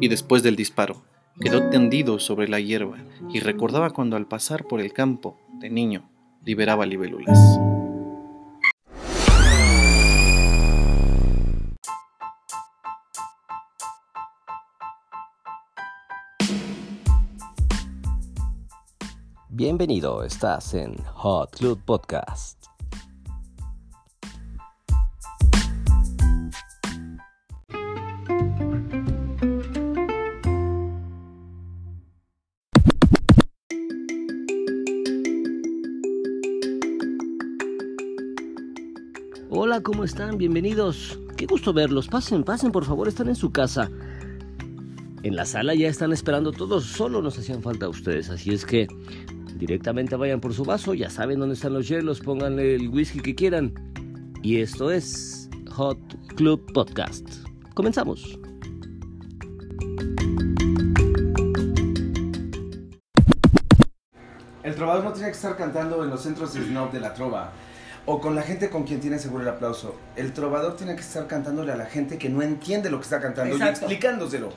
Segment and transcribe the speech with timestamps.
[0.00, 1.02] Y después del disparo,
[1.40, 2.98] quedó tendido sobre la hierba
[3.32, 6.08] y recordaba cuando al pasar por el campo, de niño,
[6.44, 7.38] liberaba libélulas.
[19.48, 22.57] Bienvenido, estás en Hot Club Podcast.
[40.08, 40.38] Están?
[40.38, 41.18] Bienvenidos.
[41.36, 42.08] Qué gusto verlos.
[42.08, 43.90] Pasen, pasen, por favor, están en su casa.
[45.22, 48.86] En la sala ya están esperando todos, solo nos hacían falta ustedes, así es que
[49.58, 53.34] Directamente vayan por su vaso, ya saben dónde están los hielos, pónganle el whisky que
[53.34, 53.74] quieran.
[54.40, 55.98] Y esto es Hot
[56.36, 57.28] Club Podcast.
[57.74, 58.38] Comenzamos.
[64.62, 67.52] El trovador no tiene que estar cantando en los centros de snob de la trova
[68.10, 69.94] o con la gente con quien tiene seguro el aplauso.
[70.16, 73.20] El trovador tiene que estar cantándole a la gente que no entiende lo que está
[73.20, 74.50] cantando y explicándoselo.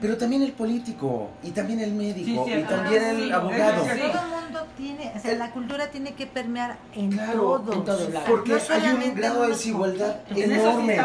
[0.00, 3.82] Pero también el político, y también el médico, y también el abogado.
[3.82, 8.10] Todo el mundo tiene, o sea, la cultura tiene que permear en claro, todos.
[8.28, 10.96] porque hay un grado de desigualdad enorme.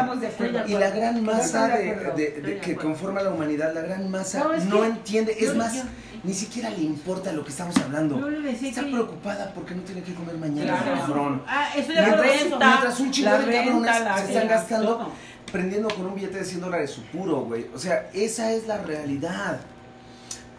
[0.68, 5.34] y la gran masa de, que conforma la humanidad, la gran masa no, entiende.
[5.40, 5.82] Es más
[6.22, 8.28] ni siquiera le importa lo que estamos hablando.
[8.28, 11.42] Está preocupada porque no tiene que comer mañana, cabrón.
[11.46, 15.12] Ah, eso ya mientras, mientras un chingo de cabrones se están gastando
[15.50, 17.66] prendiendo con un billete de 100 dólares su puro, güey.
[17.74, 19.60] O sea, esa es la realidad.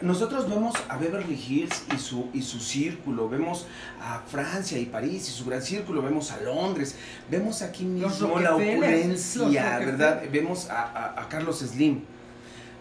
[0.02, 3.68] Nosotros vemos a Beverly Hills y su, y su círculo, vemos
[4.02, 6.96] a Francia y París y su gran círculo, vemos a Londres,
[7.30, 10.23] vemos aquí mismo la opulencia, ¿verdad?
[10.31, 12.02] Vemos a, a, a Carlos Slim.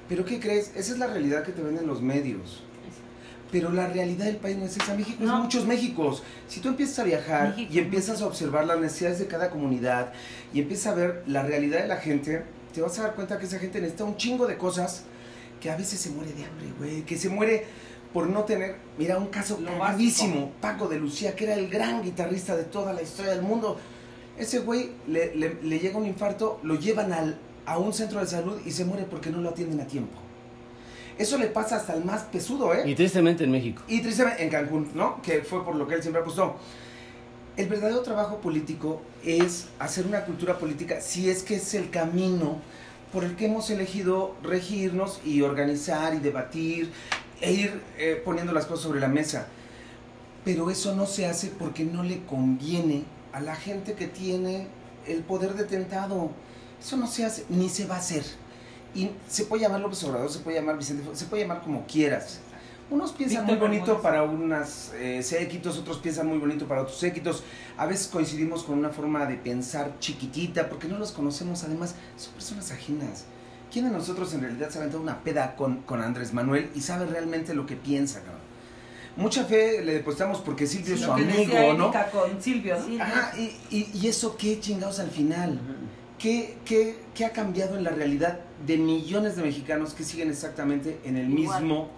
[0.09, 0.72] Pero ¿qué crees?
[0.75, 2.62] Esa es la realidad que te venden los medios.
[3.51, 4.95] Pero la realidad del país no es esa.
[4.95, 6.22] México es muchos Méxicos.
[6.49, 10.12] Si tú empiezas a viajar y empiezas a observar las necesidades de cada comunidad
[10.53, 13.47] y empiezas a ver la realidad de la gente, te vas a dar cuenta que
[13.47, 15.03] esa gente necesita un chingo de cosas
[15.61, 17.03] que a veces se muere de hambre, güey.
[17.03, 17.65] Que se muere
[18.12, 18.77] por no tener.
[18.99, 20.53] Mira, un caso gravísimo.
[20.61, 23.78] Paco de Lucía, que era el gran guitarrista de toda la historia del mundo.
[24.38, 28.61] Ese güey le, le llega un infarto, lo llevan al, a un centro de salud
[28.65, 30.17] y se muere porque no lo atienden a tiempo.
[31.20, 32.82] Eso le pasa hasta el más pesudo, ¿eh?
[32.86, 33.82] Y tristemente en México.
[33.86, 35.20] Y tristemente en Cancún, ¿no?
[35.20, 36.56] Que fue por lo que él siempre apostó.
[37.58, 42.62] El verdadero trabajo político es hacer una cultura política, si es que es el camino
[43.12, 46.91] por el que hemos elegido regirnos y organizar y debatir
[47.42, 49.47] e ir eh, poniendo las cosas sobre la mesa.
[50.42, 53.04] Pero eso no se hace porque no le conviene
[53.34, 54.69] a la gente que tiene
[55.06, 56.31] el poder detentado.
[56.81, 58.25] Eso no se hace, ni se va a hacer.
[58.95, 62.41] Y se puede llamar López Obrador, se puede llamar Vicente se puede llamar como quieras.
[62.91, 67.45] Unos piensan muy bonito para unas eh, séquitos, otros piensan muy bonito para otros séquitos.
[67.77, 71.62] A veces coincidimos con una forma de pensar chiquitita, porque no los conocemos.
[71.62, 73.27] Además, son personas ajenas.
[73.73, 76.81] ¿Quién de nosotros en realidad se ha aventado una peda con, con Andrés Manuel y
[76.81, 78.41] sabe realmente lo que piensa, cabrón?
[79.17, 81.93] Mucha fe le depositamos porque Silvio es su amigo, ¿no?
[82.11, 82.77] Con Silvio.
[83.00, 85.61] Ajá, y, y, eso qué chingados al final.
[86.20, 91.00] ¿Qué, qué, qué ha cambiado en la realidad de millones de mexicanos que siguen exactamente
[91.04, 91.88] en el mismo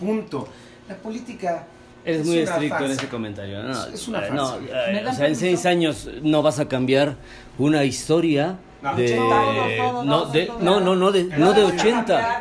[0.00, 0.48] punto?
[0.88, 1.66] La política
[2.04, 3.62] Eres muy estricto en ese comentario.
[3.64, 7.16] No, es una No, o sea, en seis años no vas a cambiar
[7.58, 8.58] una historia
[8.96, 12.40] de, no, de, no, no, no, de, no de 80,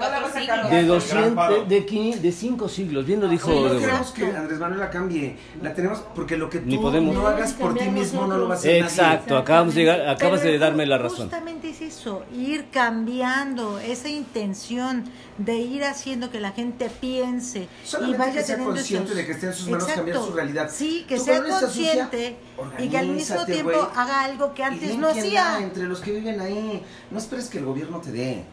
[0.64, 3.06] de 200, de, de, de 5 siglos.
[3.06, 3.52] Bien lo dijo.
[3.52, 5.38] No queremos que Andrés Manuel la cambie.
[5.62, 8.62] La tenemos porque lo que tú no hagas por ti mismo no lo vas a
[8.62, 8.84] hacer.
[8.84, 11.30] Exacto, acabamos de llegar, acabas de darme la razón.
[11.30, 15.04] Justamente es eso, ir cambiando esa intención
[15.38, 17.68] de ir haciendo que la gente piense
[18.08, 20.70] y vaya que sea consciente de que esté en sus manos cambiar su realidad.
[20.72, 22.38] Sí, que sea consciente
[22.80, 25.60] y que al mismo tiempo haga algo que antes no hacía.
[25.62, 28.44] Entre los que viven ahí, no esperes que el gobierno te dé.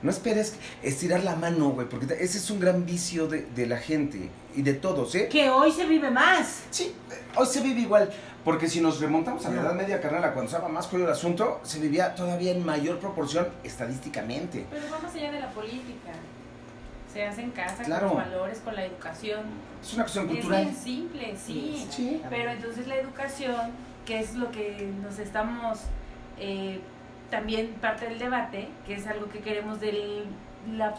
[0.00, 3.78] No esperes estirar la mano, güey, porque ese es un gran vicio de, de, la
[3.78, 5.28] gente y de todos, ¿eh?
[5.28, 6.62] Que hoy se vive más.
[6.70, 6.94] Sí,
[7.34, 8.10] hoy se vive igual.
[8.44, 11.60] Porque si nos remontamos a la Edad Media, carnal, cuando estaba más con el asunto,
[11.64, 14.64] se vivía todavía en mayor proporción estadísticamente.
[14.70, 16.12] Pero va más allá de la política.
[17.12, 19.40] Se hace en casa, con los valores, con la educación.
[19.82, 20.62] Es una cuestión cultural.
[20.62, 21.86] Es bien simple, sí.
[21.90, 22.22] sí.
[22.30, 23.72] Pero entonces la educación,
[24.06, 25.80] que es lo que nos estamos...
[26.38, 26.80] Eh,
[27.30, 30.24] también parte del debate, que es algo que queremos del,
[30.76, 30.94] la,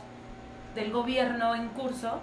[0.75, 2.19] del gobierno en curso,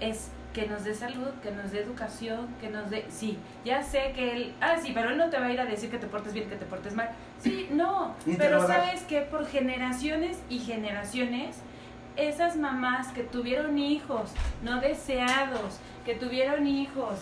[0.00, 3.06] es que nos dé salud, que nos dé educación, que nos dé...
[3.08, 4.54] Sí, ya sé que él...
[4.60, 6.48] Ah, sí, pero él no te va a ir a decir que te portes bien,
[6.48, 7.10] que te portes mal.
[7.38, 11.58] Sí, no, pero sabes que por generaciones y generaciones,
[12.16, 14.32] esas mamás que tuvieron hijos
[14.64, 17.20] no deseados, que tuvieron hijos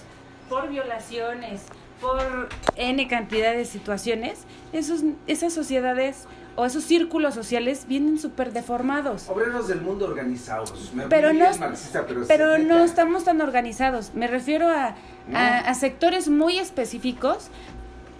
[0.49, 1.67] por violaciones,
[2.01, 4.41] por N cantidad de situaciones,
[4.73, 9.29] esos, esas sociedades o esos círculos sociales vienen súper deformados.
[9.29, 10.93] Obreros del mundo organizados.
[11.09, 11.47] pero no,
[12.27, 14.13] pero, no estamos tan organizados.
[14.15, 14.97] Me refiero a,
[15.33, 17.51] a, sectores muy específicos.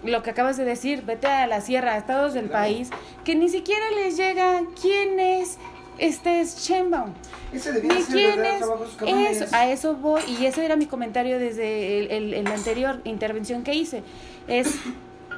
[0.05, 2.89] Lo que acabas de decir, vete a la sierra, a estados del país,
[3.25, 5.57] que ni siquiera les llega quién es
[5.99, 7.13] este es Shenbaum.
[7.53, 9.41] Ese debía quién es?
[9.41, 13.73] Eso, a eso voy, y ese era mi comentario desde el, la anterior intervención que
[13.73, 14.03] hice.
[14.47, 14.75] Es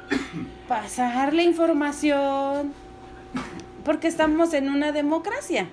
[0.68, 2.72] pasar la información,
[3.84, 5.68] porque estamos en una democracia.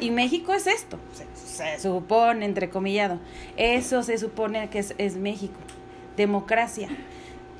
[0.00, 0.98] Y México es esto,
[1.34, 3.18] se, supone, entrecomillado.
[3.56, 5.58] Eso se supone que es, es México,
[6.16, 6.88] democracia.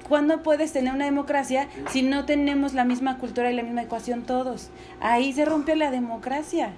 [0.08, 4.22] ¿Cuándo puedes tener una democracia si no tenemos la misma cultura y la misma ecuación
[4.22, 4.70] todos?
[5.00, 6.72] Ahí se rompe la democracia.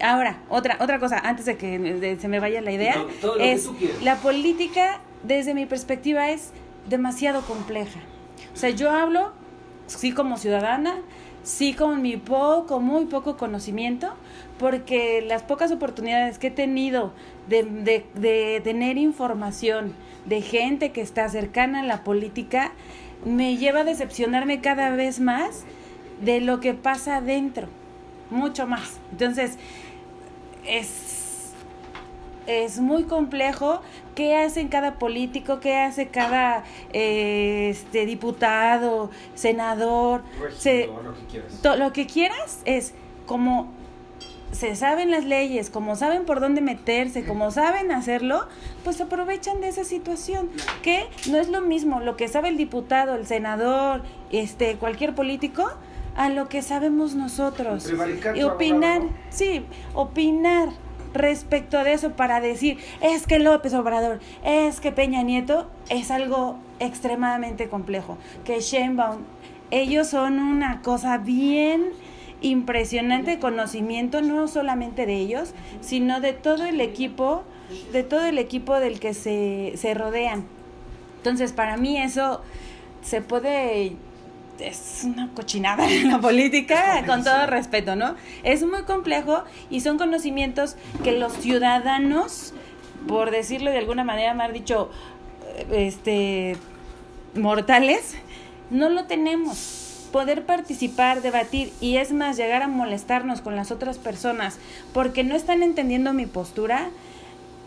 [0.00, 3.04] Ahora, otra, otra cosa, antes de que se me vaya la idea,
[3.40, 3.68] es
[4.02, 6.52] la política, desde mi perspectiva, es
[6.88, 8.00] demasiado compleja.
[8.52, 9.32] O sea, yo hablo,
[9.86, 10.96] sí como ciudadana,
[11.44, 14.14] sí con mi poco, muy poco conocimiento,
[14.58, 17.12] porque las pocas oportunidades que he tenido
[17.48, 17.62] de,
[18.14, 19.94] de, tener información
[20.26, 22.72] de gente que está cercana a la política,
[23.24, 25.64] me lleva a decepcionarme cada vez más
[26.20, 27.68] de lo que pasa adentro,
[28.30, 28.98] mucho más.
[29.12, 29.58] Entonces,
[30.66, 31.52] es,
[32.46, 33.80] es muy complejo
[34.14, 40.22] qué hace cada político, qué hace cada eh, este, diputado, senador,
[41.78, 42.60] lo, que quieras.
[42.64, 42.94] es
[43.26, 43.72] como
[44.54, 48.46] se saben las leyes, como saben por dónde meterse, como saben hacerlo,
[48.84, 50.48] pues aprovechan de esa situación,
[50.82, 55.70] que no es lo mismo lo que sabe el diputado, el senador, este cualquier político
[56.16, 57.92] a lo que sabemos nosotros.
[58.34, 59.64] Y opinar, sí,
[59.94, 60.68] opinar
[61.12, 66.58] respecto de eso para decir, es que López Obrador, es que Peña Nieto, es algo
[66.80, 68.18] extremadamente complejo.
[68.44, 69.18] Que Sheinbaum,
[69.70, 71.92] ellos son una cosa bien
[72.44, 77.42] impresionante conocimiento, no solamente de ellos, sino de todo el equipo,
[77.92, 80.44] de todo el equipo del que se, se rodean.
[81.16, 82.42] Entonces, para mí eso
[83.02, 83.96] se puede
[84.60, 88.14] es una cochinada en la política, con todo respeto, ¿no?
[88.42, 92.52] Es muy complejo y son conocimientos que los ciudadanos,
[93.08, 94.90] por decirlo de alguna manera, me han dicho,
[95.72, 96.56] este,
[97.34, 98.14] mortales,
[98.70, 99.83] no lo tenemos.
[100.14, 104.58] Poder participar, debatir y es más, llegar a molestarnos con las otras personas
[104.92, 106.88] porque no están entendiendo mi postura,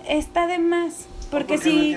[0.07, 1.07] está de más.
[1.29, 1.93] Porque si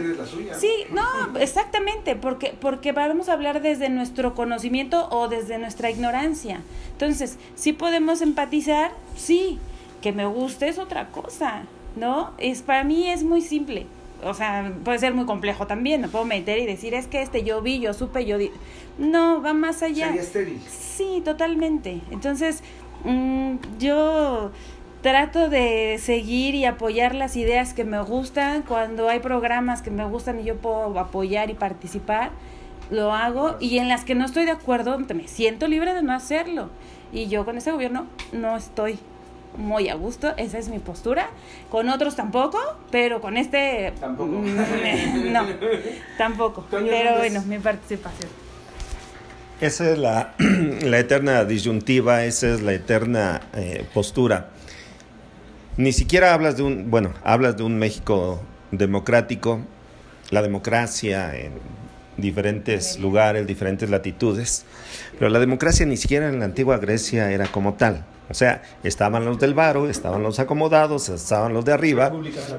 [0.58, 6.62] sí, no, exactamente, porque porque vamos a hablar desde nuestro conocimiento o desde nuestra ignorancia.
[6.94, 9.60] Entonces, sí podemos empatizar, sí,
[10.02, 11.62] que me guste es otra cosa,
[11.94, 12.32] ¿no?
[12.38, 13.86] Es para mí es muy simple.
[14.24, 17.42] O sea, puede ser muy complejo también, me puedo meter y decir, es que este
[17.42, 18.50] yo vi, yo supe, yo di...
[18.98, 20.08] No, va más allá.
[20.08, 20.62] Sería estéril.
[20.68, 22.00] Sí, totalmente.
[22.10, 22.62] Entonces,
[23.04, 24.50] mm, yo
[25.02, 28.62] trato de seguir y apoyar las ideas que me gustan.
[28.62, 32.30] Cuando hay programas que me gustan y yo puedo apoyar y participar,
[32.90, 33.56] lo hago.
[33.60, 36.68] Y en las que no estoy de acuerdo, me siento libre de no hacerlo.
[37.12, 38.98] Y yo con ese gobierno no estoy
[39.56, 41.30] muy a gusto, esa es mi postura.
[41.70, 42.58] Con otros tampoco,
[42.90, 43.92] pero con este...
[44.00, 44.32] Tampoco.
[44.32, 45.46] Mm, no,
[46.18, 46.66] tampoco.
[46.70, 48.30] Pero bueno, mi participación.
[49.60, 50.34] Esa es la,
[50.82, 54.50] la eterna disyuntiva, esa es la eterna eh, postura
[55.80, 59.60] ni siquiera hablas de un, bueno, hablas de un México democrático,
[60.30, 61.52] la democracia en
[62.20, 64.64] diferentes lugares, diferentes latitudes,
[65.18, 68.04] pero la democracia ni siquiera en la antigua Grecia era como tal.
[68.30, 72.12] O sea, estaban los del varo, estaban los acomodados, estaban los de arriba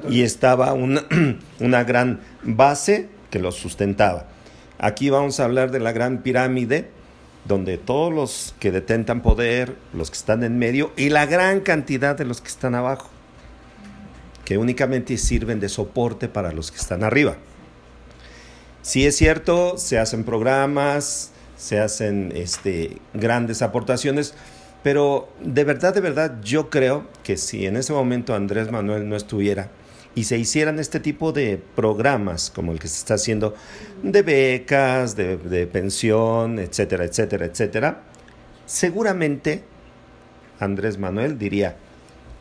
[0.10, 1.04] y estaba una,
[1.60, 4.28] una gran base que los sustentaba.
[4.80, 6.90] Aquí vamos a hablar de la gran pirámide,
[7.46, 12.18] donde todos los que detentan poder, los que están en medio y la gran cantidad
[12.18, 13.10] de los que están abajo,
[14.44, 17.38] que únicamente sirven de soporte para los que están arriba.
[18.82, 24.34] Sí es cierto, se hacen programas, se hacen este, grandes aportaciones,
[24.82, 29.16] pero de verdad, de verdad, yo creo que si en ese momento Andrés Manuel no
[29.16, 29.70] estuviera,
[30.16, 33.56] y se hicieran este tipo de programas como el que se está haciendo
[34.04, 38.02] de becas, de, pensión, etcétera, etcétera, etcétera,
[38.66, 39.64] seguramente
[40.60, 41.78] Andrés Manuel diría,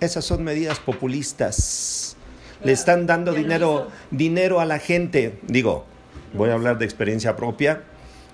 [0.00, 2.16] esas son medidas populistas.
[2.64, 5.38] le están dando dinero, dinero a la gente.
[5.46, 5.86] Digo,
[6.32, 7.82] voy a hablar de experiencia propia.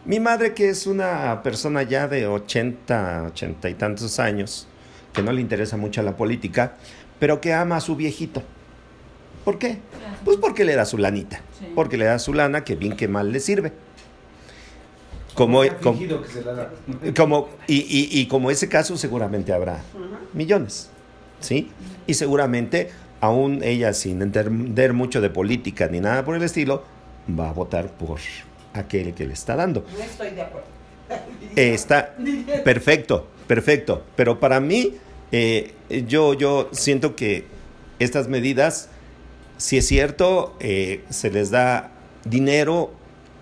[0.04, 4.68] Mi madre, que es una persona ya de 80, 80 y tantos años,
[5.12, 6.76] que no le interesa mucho la política,
[7.18, 8.42] pero que ama a su viejito.
[9.44, 9.78] ¿Por qué?
[10.24, 11.40] Pues porque le da su lanita.
[11.74, 13.72] Porque le da su lana que bien que mal le sirve.
[15.34, 15.98] Como, como,
[17.14, 19.82] como y, y, como ese caso seguramente habrá
[20.32, 20.88] millones,
[21.40, 21.70] ¿sí?
[22.06, 26.84] Y seguramente aún ella sin entender mucho de política ni nada por el estilo,
[27.28, 28.18] va a votar por
[28.72, 29.84] aquel que le está dando.
[29.96, 30.68] No estoy de acuerdo.
[31.56, 32.14] Está
[32.64, 34.04] perfecto, perfecto.
[34.16, 34.94] Pero para mí,
[35.32, 35.74] eh,
[36.06, 37.44] yo, yo siento que
[37.98, 38.88] estas medidas,
[39.56, 41.90] si es cierto, eh, se les da
[42.24, 42.92] dinero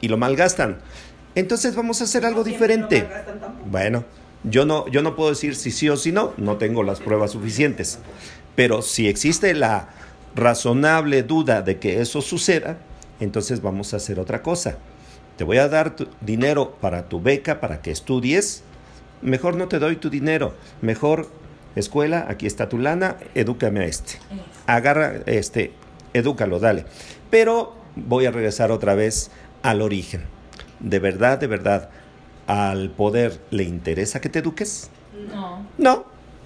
[0.01, 0.79] y lo malgastan.
[1.35, 3.09] Entonces vamos a hacer algo diferente.
[3.67, 4.05] Bueno,
[4.45, 7.33] yo no, yo no puedo decir si sí o si no, no tengo las pruebas
[7.33, 7.99] suficientes.
[8.55, 9.89] Pero si existe la
[10.37, 12.79] razonable duda de que eso suceda,
[13.21, 14.79] entonces vamos a hacer otra cosa.
[15.37, 18.63] Te voy a dar tu dinero para tu beca, para que estudies.
[19.23, 20.55] Mejor no te doy tu dinero.
[20.81, 21.29] Mejor
[21.75, 24.19] escuela, aquí está tu lana, edúcame a este.
[24.67, 25.73] Agarra este,
[26.13, 26.85] edúcalo, dale.
[27.31, 29.31] Pero voy a regresar otra vez
[29.63, 30.35] al origen
[30.85, 31.89] de verdad, de verdad,
[32.47, 34.91] al poder le interesa que te eduques?
[35.33, 35.67] No.
[35.79, 36.05] No.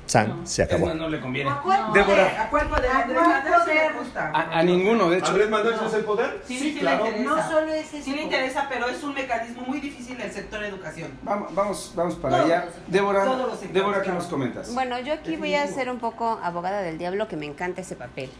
[0.08, 0.92] San, se acabó.
[0.94, 1.50] no le conviene.
[1.50, 2.04] ¿A cuál poder?
[2.06, 2.42] Débora.
[2.44, 2.90] ¿A cuál poder?
[2.90, 3.92] ¿A cuál poder?
[3.98, 4.30] gusta.
[4.34, 5.28] A, a ninguno, de hecho.
[5.28, 6.42] ¿Andrés Manuel es el poder?
[6.48, 7.04] Sí, Sí, sí, claro.
[7.04, 7.34] le interesa.
[7.36, 8.04] No solo es eso.
[8.04, 11.10] Sí le interesa, pero es un mecanismo muy difícil el sector educación.
[11.22, 12.64] Vamos, vamos, vamos para Todos allá.
[12.64, 14.72] los- Débora, todos los sectores, Débora, ¿qué nos comentas?
[14.74, 17.94] Bueno, yo aquí voy a ser un poco abogada del diablo, que me encanta ese
[17.94, 18.30] papel.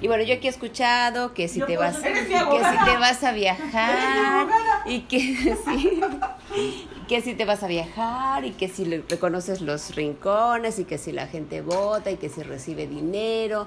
[0.00, 2.96] Y bueno, yo aquí he escuchado que si Yo te vas, que eres si te
[2.96, 4.82] vas a viajar abogada.
[4.86, 5.18] y que
[5.66, 6.00] sí,
[7.08, 10.98] que si te vas a viajar y que si le- reconoces los rincones y que
[10.98, 13.66] si la gente vota y que si recibe dinero.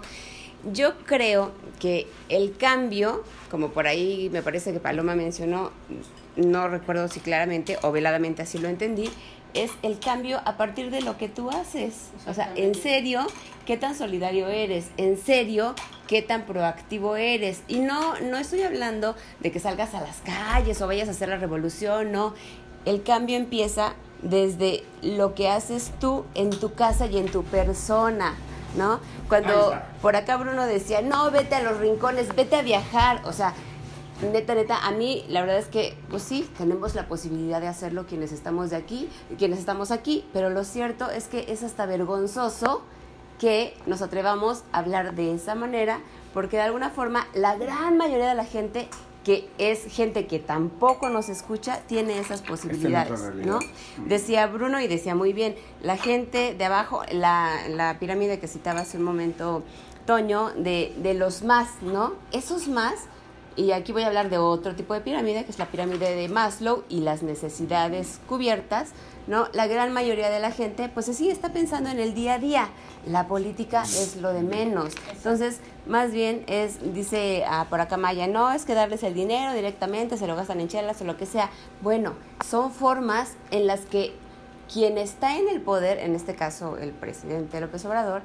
[0.71, 5.71] Yo creo que el cambio, como por ahí me parece que Paloma mencionó,
[6.35, 9.09] no recuerdo si claramente o veladamente así lo entendí,
[9.55, 12.11] es el cambio a partir de lo que tú haces.
[12.27, 13.25] O sea, en serio,
[13.65, 15.73] qué tan solidario eres, en serio,
[16.07, 17.63] qué tan proactivo eres.
[17.67, 21.27] Y no, no estoy hablando de que salgas a las calles o vayas a hacer
[21.27, 22.33] la revolución, no.
[22.85, 28.35] El cambio empieza desde lo que haces tú en tu casa y en tu persona.
[28.77, 29.01] ¿No?
[29.27, 33.21] Cuando por acá Bruno decía, no, vete a los rincones, vete a viajar.
[33.25, 33.53] O sea,
[34.31, 38.05] neta, neta, a mí la verdad es que, pues sí, tenemos la posibilidad de hacerlo
[38.05, 42.83] quienes estamos de aquí, quienes estamos aquí, pero lo cierto es que es hasta vergonzoso
[43.39, 45.99] que nos atrevamos a hablar de esa manera,
[46.33, 48.87] porque de alguna forma la gran mayoría de la gente
[49.23, 53.21] que es gente que tampoco nos escucha, tiene esas posibilidades.
[53.35, 53.59] ¿no?
[54.05, 58.81] Decía Bruno y decía muy bien, la gente de abajo, la, la pirámide que citaba
[58.81, 59.63] hace un momento
[60.05, 62.13] Toño, de, de los más, ¿no?
[62.31, 62.95] Esos más,
[63.55, 66.27] y aquí voy a hablar de otro tipo de pirámide, que es la pirámide de
[66.27, 68.89] Maslow y las necesidades cubiertas,
[69.27, 69.47] ¿no?
[69.53, 72.69] La gran mayoría de la gente, pues sí está pensando en el día a día.
[73.05, 74.93] La política es lo de menos.
[75.11, 79.53] Entonces, más bien es, dice ah, por acá Maya, no es que darles el dinero
[79.53, 81.49] directamente, se lo gastan en chelas o lo que sea.
[81.81, 82.13] Bueno,
[82.45, 84.13] son formas en las que
[84.71, 88.21] quien está en el poder, en este caso el presidente López Obrador,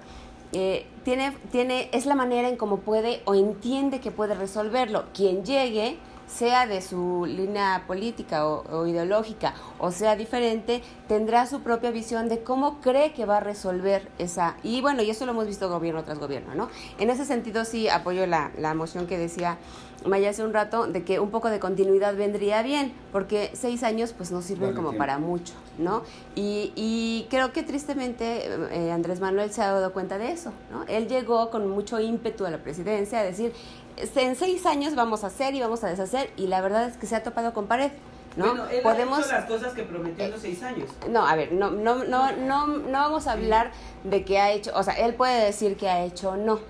[0.53, 5.07] eh, tiene, tiene, es la manera en cómo puede o entiende que puede resolverlo.
[5.13, 11.61] Quien llegue, sea de su línea política o, o ideológica o sea diferente, tendrá su
[11.61, 14.57] propia visión de cómo cree que va a resolver esa.
[14.63, 16.69] Y bueno, y eso lo hemos visto gobierno tras gobierno, ¿no?
[16.99, 19.59] En ese sentido sí apoyo la, la moción que decía
[20.05, 24.13] Maya hace un rato de que un poco de continuidad vendría bien, porque seis años
[24.13, 24.99] pues no sirven Vale, como tiempo.
[24.99, 26.03] para mucho, ¿no?
[26.37, 30.85] Y, y creo que tristemente eh, Andrés Manuel se ha dado cuenta de eso, ¿no?
[30.85, 33.53] Él llegó con mucho ímpetu a la presidencia a decir,
[33.97, 37.07] en seis años vamos a hacer y vamos a deshacer, y la verdad es que
[37.07, 37.91] se ha topado con pared,
[38.37, 38.47] ¿no?
[38.47, 39.19] Bueno, él Podemos...
[39.19, 40.89] ha hecho las cosas que prometió en los seis años.
[41.09, 43.71] No, a ver, no, no, no, no, no vamos a hablar
[44.05, 46.61] de que ha hecho, o sea, él puede decir que ha hecho o no.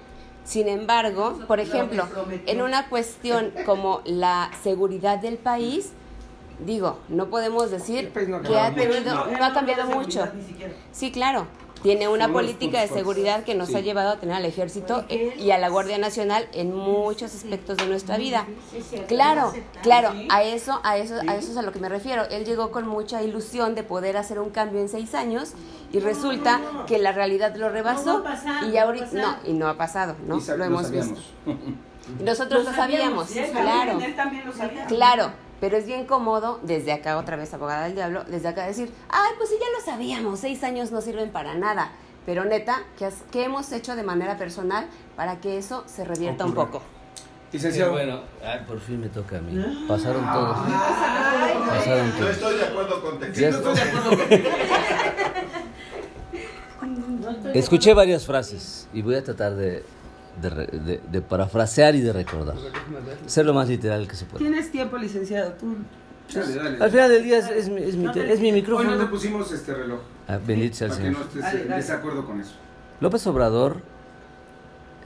[0.44, 2.06] Sin embargo, por ejemplo,
[2.46, 5.90] en una cuestión como la seguridad del país,
[6.64, 9.86] digo, no podemos decir país no ha que ha cambiado tenido, él no ha cambiado
[9.86, 10.28] mucho.
[10.92, 11.48] Sí, claro.
[11.82, 13.76] Tiene una política de seguridad que nos Sí.
[13.76, 17.86] ha llevado a tener al ejército y a la Guardia Nacional en muchos aspectos de
[17.86, 18.46] nuestra vida.
[19.06, 19.52] Claro,
[19.82, 22.24] claro, a eso, a eso, a eso es a lo que me refiero.
[22.30, 25.52] Él llegó con mucha ilusión de poder hacer un cambio en seis años
[25.92, 26.86] y resulta no, no.
[26.86, 28.24] que la realidad lo rebasó
[28.72, 30.40] y ahorita no y no ha pasado, ¿no?
[30.56, 31.20] Lo hemos visto.
[32.20, 33.90] Nosotros lo sabíamos, claro.
[33.92, 34.86] También, él también lo sabía.
[34.86, 35.32] Claro,
[35.66, 39.32] pero es bien cómodo desde acá otra vez abogada del diablo, desde acá decir, ay,
[39.36, 41.90] pues sí ya lo sabíamos, seis años no sirven para nada.
[42.24, 46.44] Pero neta, ¿qué, has- qué hemos hecho de manera personal para que eso se revierta
[46.44, 46.82] un poco?
[47.50, 47.90] Licenciado.
[47.90, 49.60] bueno, ay, por fin me toca a mí.
[49.88, 50.56] Pasaron todos.
[51.68, 52.30] Pasaron No todos.
[52.30, 53.54] estoy de acuerdo con Ya Texas.
[53.56, 54.42] estoy-
[57.54, 59.82] Escuché varias frases y voy a tratar de,
[60.40, 62.56] de de- de parafrasear y de recordar.
[63.26, 64.38] Ser lo más literal que se pueda.
[64.38, 65.52] Tienes tiempo, licenciado.
[65.52, 65.76] Tú.
[66.34, 66.78] Dale, dale.
[66.82, 68.70] Al final del día es, es mi, es mi te- es mi Hoy no te
[68.72, 69.10] micrófono.
[69.10, 70.00] pusimos este reloj.
[70.28, 71.20] Ah, bendito sea el Para que Señor.
[71.20, 72.52] no estés Dale, en desacuerdo con eso.
[73.00, 73.76] López Obrador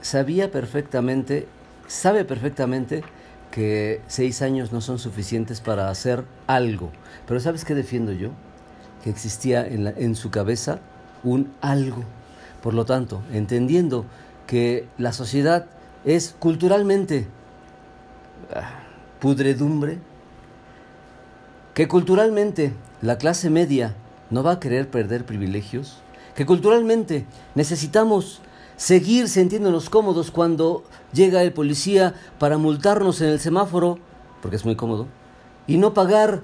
[0.01, 1.47] sabía perfectamente,
[1.87, 3.03] sabe perfectamente
[3.51, 6.91] que seis años no son suficientes para hacer algo.
[7.27, 8.29] Pero ¿sabes qué defiendo yo?
[9.03, 10.79] Que existía en, la- en su cabeza
[11.23, 12.03] un algo.
[12.63, 14.05] Por lo tanto, entendiendo
[14.51, 15.67] que la sociedad
[16.03, 17.25] es culturalmente
[18.53, 18.83] ah,
[19.21, 19.99] pudredumbre,
[21.73, 23.95] que culturalmente la clase media
[24.29, 25.99] no va a querer perder privilegios,
[26.35, 28.41] que culturalmente necesitamos
[28.75, 33.99] seguir sintiéndonos cómodos cuando llega el policía para multarnos en el semáforo,
[34.41, 35.07] porque es muy cómodo,
[35.65, 36.41] y no pagar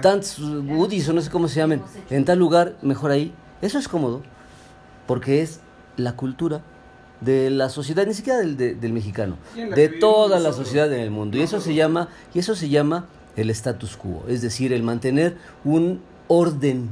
[0.00, 3.34] tantos woodies o no sé cómo se llamen en tal lugar, mejor ahí.
[3.60, 4.22] Eso es cómodo,
[5.06, 5.60] porque es
[5.98, 6.62] la cultura
[7.20, 9.36] de la sociedad, ni siquiera del, de- del mexicano,
[9.74, 11.36] de toda la sociedad en el mundo.
[11.36, 13.06] Y eso se llama, y eso se llama
[13.36, 16.90] el status quo, es decir, el mantener un orden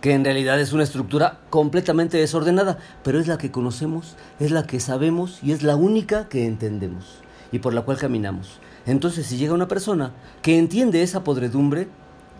[0.00, 4.64] que en realidad es una estructura completamente desordenada, pero es la que conocemos, es la
[4.64, 7.04] que sabemos y es la única que entendemos
[7.50, 8.60] y por la cual caminamos.
[8.86, 11.88] Entonces, si llega una persona que entiende esa podredumbre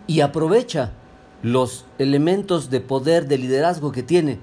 [0.07, 0.91] y aprovecha
[1.43, 4.39] los elementos de poder, de liderazgo que tiene,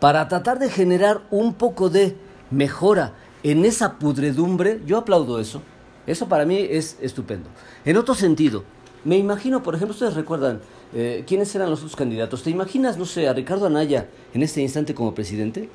[0.00, 2.16] para tratar de generar un poco de
[2.50, 5.62] mejora en esa pudredumbre, yo aplaudo eso.
[6.06, 7.48] Eso para mí es estupendo.
[7.84, 8.64] En otro sentido,
[9.04, 10.60] me imagino, por ejemplo, ustedes recuerdan
[10.94, 12.42] eh, quiénes eran los otros candidatos.
[12.42, 15.68] ¿Te imaginas, no sé, a Ricardo Anaya en este instante como presidente?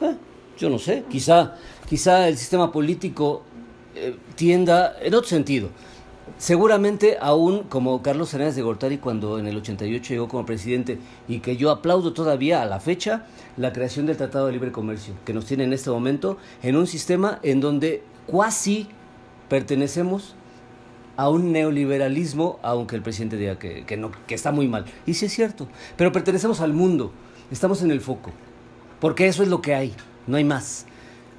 [0.00, 0.14] Ah,
[0.56, 1.04] yo no sé.
[1.10, 1.56] Quizá,
[1.88, 3.42] quizá el sistema político
[3.94, 5.70] eh, tienda en otro sentido.
[6.38, 11.40] Seguramente aún como Carlos Arenas de Gortari cuando en el 88 llegó como presidente y
[11.40, 13.26] que yo aplaudo todavía a la fecha
[13.58, 16.86] la creación del Tratado de Libre Comercio que nos tiene en este momento en un
[16.86, 18.88] sistema en donde cuasi
[19.50, 20.34] pertenecemos
[21.16, 24.86] a un neoliberalismo, aunque el presidente diga que, que no, que está muy mal.
[25.04, 27.12] Y sí es cierto, pero pertenecemos al mundo,
[27.50, 28.30] estamos en el foco,
[29.00, 29.92] porque eso es lo que hay,
[30.26, 30.86] no hay más.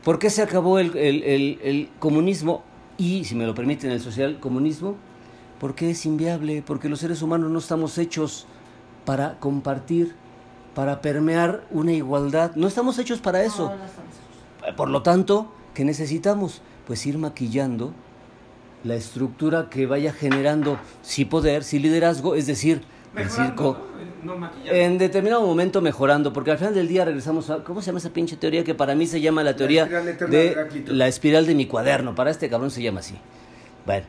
[0.03, 2.63] ¿Por qué se acabó el, el- el- el comunismo
[3.01, 4.95] y, si me lo permiten, el social comunismo?
[5.59, 8.45] Porque es inviable, porque los seres humanos no estamos hechos
[9.05, 10.13] para compartir,
[10.75, 13.71] para permear una igualdad, no estamos hechos para eso.
[14.77, 16.61] Por lo tanto, ¿qué necesitamos?
[16.85, 17.91] Pues ir maquillando
[18.83, 22.83] la estructura que vaya generando sí poder, sí liderazgo, es decir,
[23.15, 23.77] el circo.
[24.23, 24.35] No.
[24.65, 27.63] En determinado momento mejorando, porque al final del día regresamos a.
[27.63, 30.83] ¿Cómo se llama esa pinche teoría que para mí se llama la teoría eterna de
[30.87, 32.13] la espiral de mi cuaderno?
[32.13, 33.15] Para este cabrón se llama así.
[33.85, 34.05] Bueno,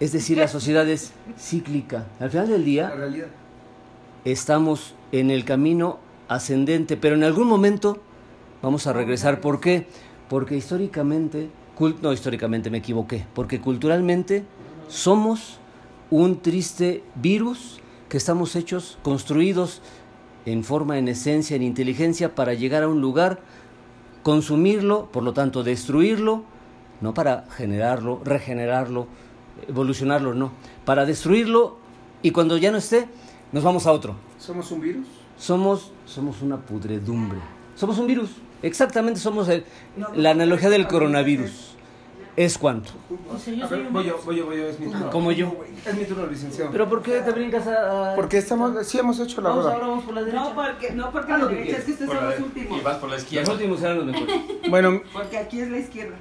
[0.00, 2.04] es decir, la sociedad es cíclica.
[2.20, 3.26] Al final del La día
[4.24, 5.98] estamos en el camino
[6.28, 7.98] ascendente, pero en algún momento
[8.62, 9.40] vamos a regresar.
[9.40, 9.86] ¿Por qué?
[10.28, 11.48] Porque históricamente,
[11.78, 14.44] cul- no históricamente me equivoqué, porque culturalmente
[14.88, 15.58] somos
[16.10, 19.80] un triste virus que estamos hechos, construidos
[20.46, 23.40] en forma, en esencia, en inteligencia, para llegar a un lugar,
[24.22, 26.42] consumirlo, por lo tanto destruirlo,
[27.00, 29.06] no para generarlo, regenerarlo,
[29.68, 30.52] evolucionarlo, no,
[30.84, 31.76] para destruirlo
[32.22, 33.08] y cuando ya no esté,
[33.52, 34.14] nos vamos a otro.
[34.38, 35.06] ¿Somos un virus?
[35.38, 37.38] Somos, somos una pudredumbre.
[37.76, 38.30] Somos un virus.
[38.62, 39.64] Exactamente somos el-
[40.16, 41.74] la analogía del coronavirus.
[42.38, 42.92] Es cuanto.
[43.10, 45.10] A ver, voy yo, voy yo, voy yo, es mi turno.
[45.10, 45.56] Como yo.
[45.84, 46.70] Es mi turno, licenciado.
[46.70, 48.12] ¿Pero por qué te brincas a...?
[48.14, 50.44] Porque estamos, sí hemos hecho la ahora vamos por la derecha.
[50.44, 52.78] No, porque, no, porque la lo que derecha es que ustedes son los últimos.
[52.78, 53.52] y vas por la Los izquierda.
[53.52, 54.36] últimos eran los mejores.
[54.70, 56.14] Bueno, Porque aquí es la izquierda.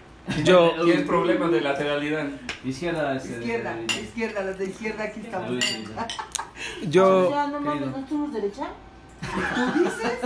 [0.44, 2.26] yo, Y el problema de lateralidad.
[2.66, 5.64] Izquierda, Izquierda, izquierda, los de izquierda aquí estamos.
[6.90, 7.88] yo, no mames.
[7.96, 8.70] ¿no somos derecha?
[9.22, 10.20] ¿Tú dices?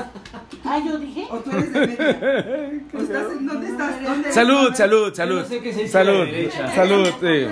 [0.64, 1.28] Ah, yo dije.
[1.30, 2.82] ¿O tú eres de media?
[2.94, 4.04] ¿O estás en dónde estás?
[4.04, 5.42] ¿Dónde salud, salud, salud.
[5.42, 5.92] no sé qué es izquierda
[6.76, 7.48] Salud, salud.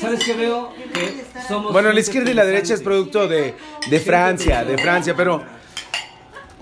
[0.00, 0.72] ¿Sabes qué veo?
[0.92, 3.54] Que somos Bueno, la izquierda y la derecha es producto de,
[3.88, 5.42] de Francia, de Francia, pero...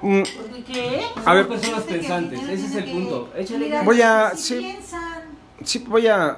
[0.02, 0.22] mm,
[0.66, 1.02] ¿Qué?
[1.24, 1.48] A ver.
[1.48, 3.30] Personas pensantes, ese es el punto.
[3.36, 3.80] Échale.
[3.84, 4.56] Voy a- sí.
[4.58, 5.22] piensan.
[5.64, 6.36] sí, voy a...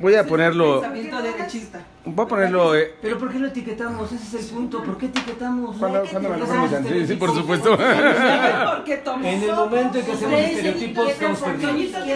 [0.00, 0.80] Voy a ponerlo...
[0.80, 1.80] Pensamiento derechista.
[2.04, 2.74] Voy a ponerlo...
[2.76, 4.12] eh, Pero ¿por qué lo etiquetamos?
[4.12, 4.82] Ese es el punto.
[4.84, 5.76] ¿por qué etiquetamos?
[5.76, 6.86] ¿Cuándo, cuándo me lo permitan?
[6.86, 7.70] Sí, sí, por supuesto.
[7.70, 9.02] Porque.
[9.22, 12.06] En el momento en que hacemos estereotipos, estamos perdidos.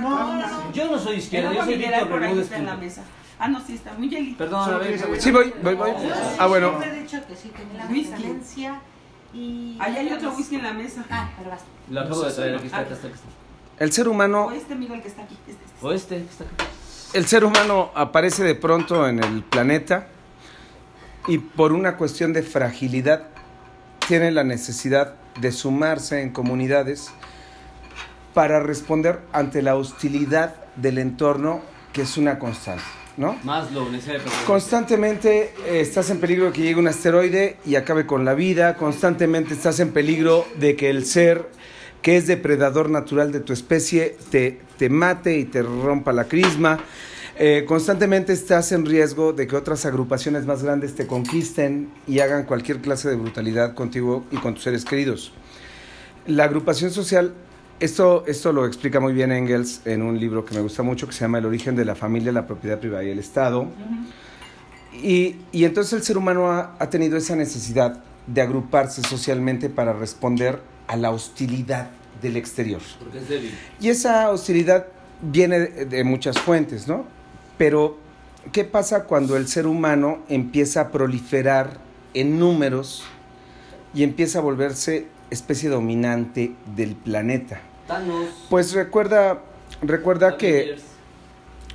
[0.00, 0.72] No, no, no.
[0.72, 2.52] Yo no soy izquierda, yo soy Víctor Bermúdez.
[2.52, 3.02] en la mesa.
[3.38, 3.92] Ah, no, sí está.
[3.94, 4.38] Muy hielito.
[4.38, 5.20] Perdón, a ver.
[5.20, 5.90] Sí, voy, voy, voy.
[6.38, 6.78] Ah, bueno.
[6.78, 8.12] Siempre he dicho que sí tenía la Whisky.
[8.12, 8.80] excelencia
[9.32, 11.04] Y Ahí hay otro whisky en la mesa.
[11.10, 11.66] Ah, pero basta.
[11.88, 13.84] Lo acabo de traer, aquí está, aquí está, aquí está.
[13.84, 14.46] El ser humano...
[14.46, 15.36] O este, amigo, el que está aquí.
[15.48, 15.86] Este, este.
[15.86, 16.54] O este, que está aquí.
[17.12, 20.06] El ser humano aparece de pronto en el planeta
[21.26, 23.26] y por una cuestión de fragilidad
[24.06, 27.10] tiene la necesidad de sumarse en comunidades
[28.32, 32.84] para responder ante la hostilidad del entorno que es una constante.
[33.16, 33.36] ¿no?
[33.42, 33.88] Más lo
[34.46, 38.76] Constantemente eh, estás en peligro de que llegue un asteroide y acabe con la vida.
[38.76, 41.50] Constantemente estás en peligro de que el ser
[42.02, 46.78] que es depredador natural de tu especie te, te mate y te rompa la crisma.
[47.38, 52.44] Eh, constantemente estás en riesgo de que otras agrupaciones más grandes te conquisten y hagan
[52.44, 55.32] cualquier clase de brutalidad contigo y con tus seres queridos.
[56.26, 57.34] La agrupación social
[57.80, 61.14] esto, esto lo explica muy bien Engels en un libro que me gusta mucho que
[61.14, 63.68] se llama El origen de la familia, la propiedad privada y el Estado.
[64.92, 69.94] y, y, entonces el ser humano ha, ha, tenido esa necesidad de agruparse socialmente para
[69.94, 71.88] responder a la hostilidad
[72.20, 72.80] del exterior.
[72.98, 73.54] Porque es débil.
[73.80, 74.86] Y esa hostilidad
[75.22, 77.04] viene de, muchas fuentes, ¿no?
[77.56, 77.96] Pero,
[78.50, 81.78] ¿qué pasa cuando el ser humano empieza a proliferar
[82.12, 83.04] en números
[83.94, 87.60] y empieza a volverse especie dominante del planeta?
[88.48, 89.42] Pues recuerda,
[89.82, 90.76] recuerda que...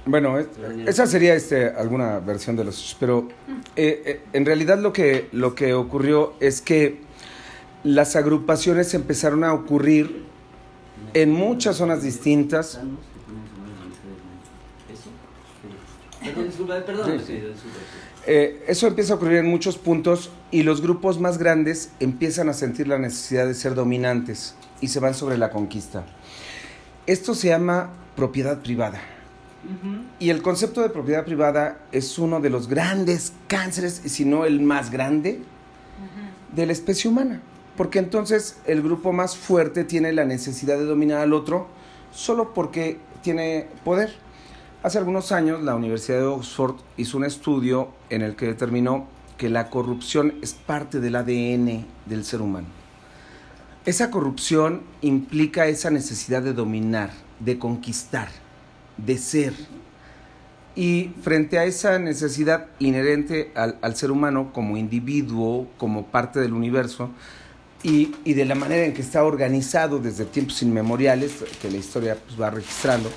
[0.08, 0.38] Bueno,
[0.86, 2.97] esa sería este, alguna versión de los...
[2.99, 3.30] Pero
[3.78, 7.05] eh, eh, en realidad lo que, lo que ocurrió es que
[7.86, 10.26] las agrupaciones empezaron a ocurrir
[11.13, 12.80] en muchas zonas distintas.
[18.26, 22.54] Eh, eso empieza a ocurrir en muchos puntos y los grupos más grandes empiezan a
[22.54, 26.08] sentir la necesidad de ser dominantes y se van sobre la conquista.
[27.06, 29.00] Esto se llama propiedad privada.
[30.19, 34.62] Y el concepto de propiedad privada es uno de los grandes cánceres, si no el
[34.62, 35.41] más grande,
[36.52, 37.41] de la especie humana.
[37.78, 41.68] Porque entonces el grupo más fuerte tiene la necesidad de dominar al otro
[42.14, 44.16] solo porque tiene poder.
[44.84, 49.08] Hace algunos años la Universidad de Oxford hizo un estudio en el que determinó
[49.38, 52.68] que la corrupción es parte del ADN del ser humano.
[53.86, 58.30] Esa corrupción implica esa necesidad de dominar, de conquistar,
[58.98, 59.54] de ser.
[60.76, 66.54] Y frente a esa necesidad inherente al, al ser humano como individuo, como parte del
[66.54, 67.12] universo,
[67.86, 72.41] y, de la manera en que está organizado desde tiempos inmemoriales, que la historia pues,
[72.41, 73.12] va registrando,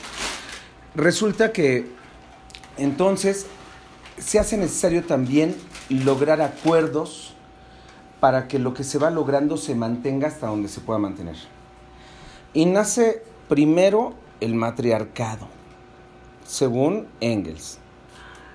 [0.95, 1.87] resulta que
[2.77, 3.47] entonces
[4.19, 5.57] se hace necesario también
[5.89, 7.35] lograr acuerdos
[8.21, 11.37] para que lo que se va logrando se mantenga hasta donde se pueda mantener.
[12.53, 15.49] Y nace primero el matriarcado,
[16.47, 17.79] según Engels.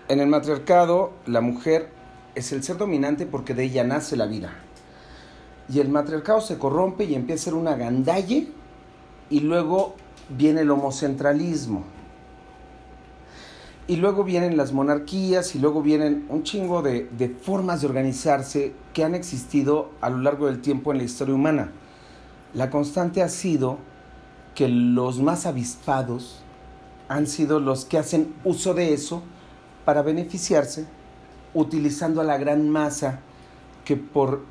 [0.09, 1.89] En el matriarcado, la mujer
[2.35, 4.62] es el ser dominante porque de ella nace la vida.
[5.69, 8.49] Y el matriarcado se corrompe y empieza a ser una gandalle
[9.29, 9.95] y luego
[10.29, 11.83] viene el homocentralismo
[13.87, 18.73] y luego vienen las monarquías y luego vienen un chingo de, de, formas de organizarse
[18.93, 21.71] que han existido a lo largo del tiempo en la historia humana.
[22.53, 23.79] La constante ha sido
[24.55, 26.43] que los más avispados
[27.09, 29.21] han sido los que hacen uso de eso
[29.83, 30.85] para beneficiarse,
[31.53, 33.19] utilizando a la gran masa
[33.83, 34.41] que por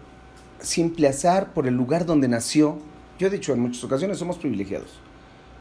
[0.62, 2.78] simple azar, por el lugar donde nació,
[3.18, 5.00] yo he dicho en muchas ocasiones, somos privilegiados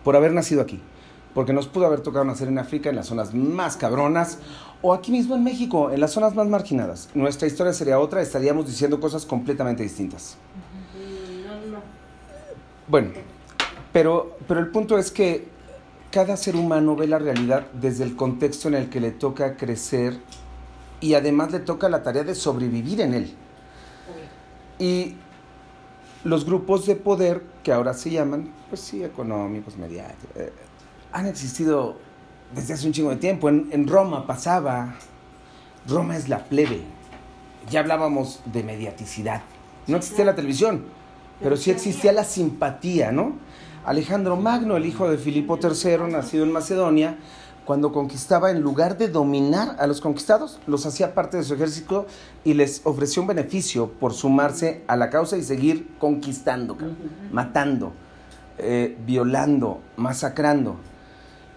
[0.04, 0.82] por haber nacido aquí
[1.34, 4.40] porque nos pudo haber tocado nacer en África, en las zonas más cabronas,
[4.82, 7.10] o aquí mismo en México, en las zonas más marginadas.
[7.14, 10.38] Nuestra historia sería otra, estaríamos diciendo cosas completamente distintas.
[12.88, 13.12] Bueno,
[13.94, 15.48] pero, pero el punto es que
[16.12, 20.20] cada ser humano ve la realidad desde el contexto en el que le toca crecer
[21.00, 23.34] y además le toca la tarea de sobrevivir en él.
[24.82, 25.13] Y
[26.24, 30.52] los grupos de poder, que ahora se llaman, pues sí, económicos, mediáticos, eh,
[31.12, 32.00] han existido
[32.56, 33.48] desde hace un chingo de tiempo.
[33.48, 34.96] En, en, Roma pasaba.
[35.88, 36.82] Roma es la plebe.
[37.70, 39.44] Ya hablábamos de mediaticidad.
[39.86, 40.86] No existía la televisión,
[41.44, 43.34] pero sí existía la simpatía, ¿no?
[43.86, 47.17] Alejandro Magno, el hijo de Filipo III, nacido en Macedonia,
[47.72, 52.06] cuando conquistaba, en lugar de dominar a los conquistados, los hacía parte de su ejército
[52.44, 56.78] y les ofreció un beneficio por sumarse a la causa y seguir conquistando,
[57.32, 57.94] matando,
[58.58, 60.76] eh, violando, masacrando.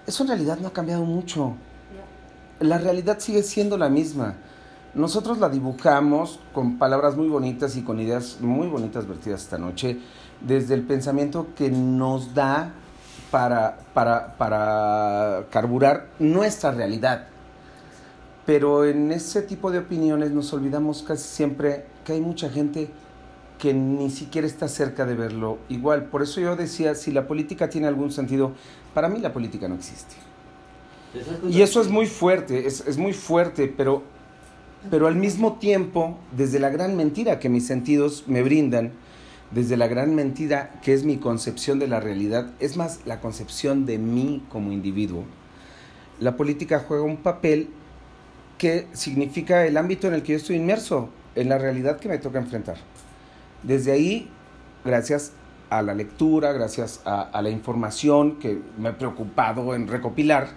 [0.07, 1.55] Eso en realidad no ha cambiado mucho.
[2.61, 4.37] La realidad sigue siendo la misma.
[4.95, 9.99] Nosotros la dibujamos con palabras muy bonitas y con ideas muy bonitas vertidas esta noche,
[10.41, 12.73] desde el pensamiento que nos da
[13.35, 17.27] para, para, para carburar nuestra realidad.
[18.47, 22.91] Pero en ese tipo de opiniones nos olvidamos casi siempre que hay mucha gente
[23.59, 26.05] que ni siquiera está cerca de verlo igual.
[26.05, 28.53] Por eso yo decía, si la política tiene algún sentido,
[28.95, 30.15] para mí la política no existe.
[31.51, 34.05] Y eso es muy fuerte, es, es muy fuerte, pero,
[34.93, 38.93] pero al mismo tiempo, desde la gran mentira que mis sentidos me brindan,
[39.55, 43.87] desde la gran mentira que es mi concepción de la realidad, es más la concepción
[43.87, 45.25] de mí como individuo,
[46.19, 47.69] la política juega un papel
[48.59, 52.19] que significa el ámbito en el que yo estoy inmerso, en la realidad que me
[52.19, 52.77] toca enfrentar.
[53.63, 54.29] Desde ahí,
[54.85, 55.33] gracias
[55.71, 60.49] a la lectura, gracias a, a la información que me he preocupado en recopilar,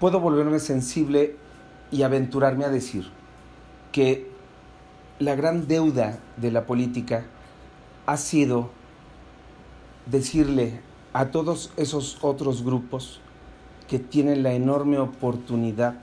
[0.00, 1.36] puedo volverme sensible
[1.90, 3.10] y aventurarme a decir
[3.92, 4.26] que
[5.18, 7.24] la gran deuda de la política
[8.12, 8.68] ha sido
[10.04, 10.80] decirle
[11.14, 13.20] a todos esos otros grupos
[13.88, 15.94] que tienen la enorme oportunidad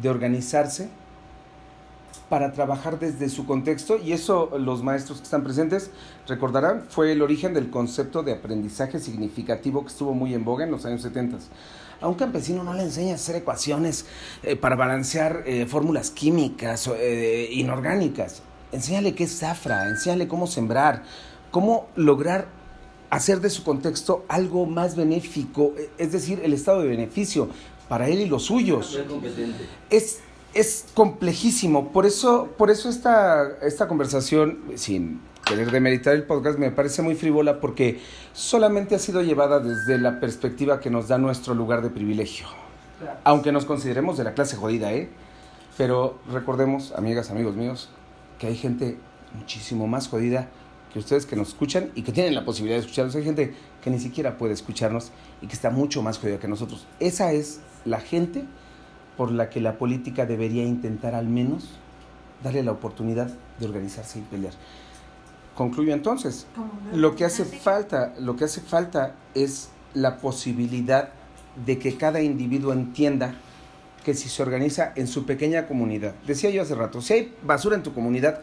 [0.00, 0.88] de organizarse
[2.30, 5.90] para trabajar desde su contexto y eso los maestros que están presentes
[6.26, 10.70] recordarán fue el origen del concepto de aprendizaje significativo que estuvo muy en boga en
[10.70, 11.36] los años 70.
[12.00, 14.06] A un campesino no le enseña a hacer ecuaciones
[14.42, 18.42] eh, para balancear eh, fórmulas químicas eh, inorgánicas.
[18.72, 21.02] Enséñale qué es zafra, enséñale cómo sembrar,
[21.50, 22.48] cómo lograr
[23.10, 27.50] hacer de su contexto algo más benéfico, es decir, el estado de beneficio
[27.88, 28.98] para él y los suyos.
[29.90, 30.20] Es,
[30.54, 36.70] es complejísimo, por eso, por eso esta, esta conversación, sin querer demeritar el podcast, me
[36.70, 38.00] parece muy frívola porque
[38.32, 42.46] solamente ha sido llevada desde la perspectiva que nos da nuestro lugar de privilegio.
[43.24, 45.10] Aunque nos consideremos de la clase jodida, ¿eh?
[45.76, 47.90] Pero recordemos, amigas, amigos míos,
[48.42, 48.98] que hay gente
[49.38, 50.48] muchísimo más jodida
[50.92, 53.14] que ustedes que nos escuchan y que tienen la posibilidad de escucharnos.
[53.14, 56.88] Hay gente que ni siquiera puede escucharnos y que está mucho más jodida que nosotros.
[56.98, 58.44] Esa es la gente
[59.16, 61.78] por la que la política debería intentar al menos
[62.42, 64.54] darle la oportunidad de organizarse y pelear.
[65.54, 66.48] Concluyo entonces.
[66.92, 71.10] Lo que hace falta, lo que hace falta es la posibilidad
[71.64, 73.36] de que cada individuo entienda
[74.02, 77.76] que si se organiza en su pequeña comunidad, decía yo hace rato, si hay basura
[77.76, 78.40] en tu comunidad,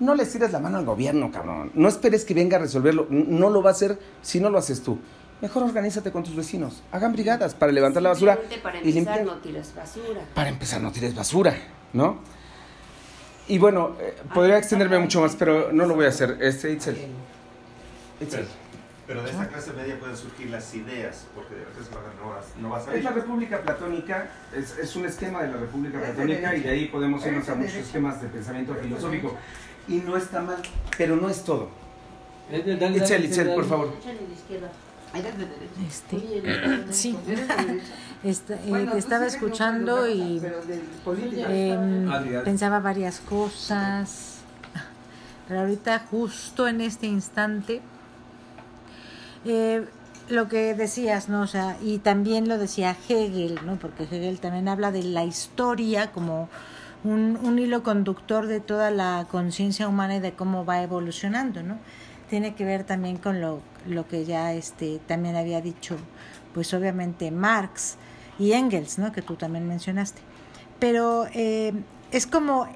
[0.00, 1.70] no le tires la mano al gobierno, cabrón.
[1.74, 3.06] No esperes que venga a resolverlo.
[3.08, 4.98] No lo va a hacer si no lo haces tú.
[5.40, 6.82] Mejor organízate con tus vecinos.
[6.90, 8.38] Hagan brigadas para levantar la basura.
[8.62, 9.24] Para y empezar, limpiar.
[9.24, 10.22] no tires basura.
[10.34, 11.54] Para empezar, no tires basura,
[11.92, 12.18] ¿no?
[13.48, 16.38] Y bueno, eh, podría extenderme mucho más, pero no lo voy a hacer.
[16.40, 16.96] Este, Itzel.
[18.20, 18.46] Itzel.
[19.12, 21.90] Pero de esta clase media pueden surgir las ideas, porque de repente
[22.22, 25.58] no vas, no vas a Es la República Platónica, es, es un esquema de la
[25.58, 29.36] República Platónica y de ahí podemos irnos a muchos esquemas de pensamiento filosófico.
[29.86, 30.56] Y no está mal,
[30.96, 31.68] pero no es todo.
[32.50, 33.92] Itzel, Itzel, por favor.
[35.86, 36.42] Este,
[36.90, 37.18] sí,
[38.24, 40.40] Esta- eh, te estaba escuchando y
[41.50, 42.08] em,
[42.44, 44.38] pensaba varias cosas,
[45.46, 47.82] pero ahorita justo en este instante,
[49.44, 49.86] eh,
[50.28, 51.42] lo que decías, ¿no?
[51.42, 53.76] O sea, y también lo decía Hegel, ¿no?
[53.76, 56.48] Porque Hegel también habla de la historia como
[57.04, 61.78] un, hilo conductor de toda la conciencia humana y de cómo va evolucionando, ¿no?
[62.30, 65.96] Tiene que ver también con lo, lo que ya este, también había dicho,
[66.54, 67.96] pues obviamente Marx
[68.38, 69.12] y Engels, ¿no?
[69.12, 70.22] Que tú también mencionaste.
[70.78, 71.72] Pero eh,
[72.10, 72.68] es como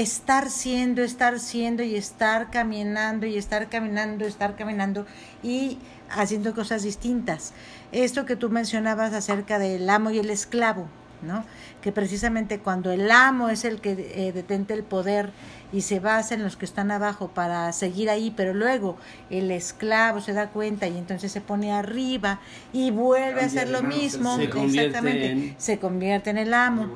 [0.00, 5.06] estar siendo, estar siendo y estar caminando y estar caminando, estar caminando
[5.42, 7.52] y haciendo cosas distintas.
[7.90, 10.86] Esto que tú mencionabas acerca del amo y el esclavo,
[11.22, 11.44] ¿no?
[11.82, 15.30] Que precisamente cuando el amo es el que eh, detente el poder
[15.72, 18.96] y se basa en los que están abajo para seguir ahí, pero luego
[19.30, 22.40] el esclavo se da cuenta y entonces se pone arriba
[22.72, 26.90] y vuelve a hacer lo mismo, Se convierte exactamente, en- se convierte en el amo.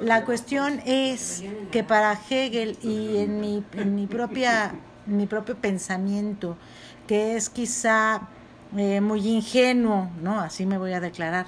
[0.00, 4.74] La cuestión es que para Hegel y en mi, en mi propia
[5.06, 6.58] mi propio pensamiento,
[7.06, 8.28] que es quizá
[8.76, 10.38] eh, muy ingenuo, ¿no?
[10.40, 11.46] Así me voy a declarar.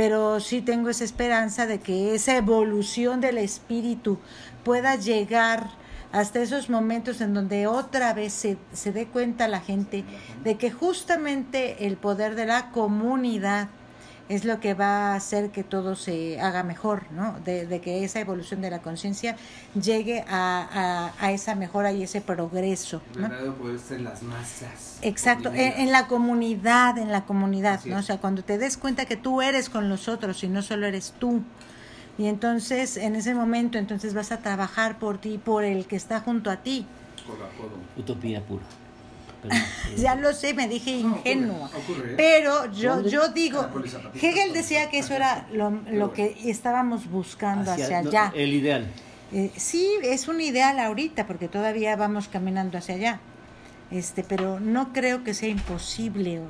[0.00, 4.18] Pero sí tengo esa esperanza de que esa evolución del espíritu
[4.64, 5.68] pueda llegar
[6.10, 10.04] hasta esos momentos en donde otra vez se, se dé cuenta la gente
[10.42, 13.68] de que justamente el poder de la comunidad
[14.30, 17.38] es lo que va a hacer que todo se haga mejor, ¿no?
[17.44, 19.36] De, de que esa evolución de la conciencia
[19.74, 23.28] llegue a, a- a esa mejora y ese progreso, ¿no?
[23.28, 24.98] verdadero poder está en las masas.
[25.02, 27.98] Exacto, en, la comunidad, en la comunidad, Así ¿no?
[27.98, 30.86] O sea, cuando te des cuenta que tú eres con los otros y no solo
[30.86, 31.42] eres tú.
[32.18, 36.20] Y entonces, en ese momento, entonces vas a trabajar por ti, por el que está
[36.20, 36.86] junto a ti.
[37.26, 37.78] Codo a codo.
[37.96, 38.62] Utopía pura.
[39.96, 41.66] Ya lo sé, me dije No, ingenua.
[41.66, 42.14] ocurre, ocurre, ¿eh?
[42.16, 44.10] Pero yo, yo digo, Ah.
[44.20, 48.32] Hegel decía que eso era lo, lo que estábamos buscando hacia, hacia- no, allá.
[48.34, 48.86] el ideal.
[49.32, 53.20] Eh, sí, es un ideal ahorita porque todavía vamos caminando hacia allá,
[53.90, 56.40] este, pero no creo que sea imposible.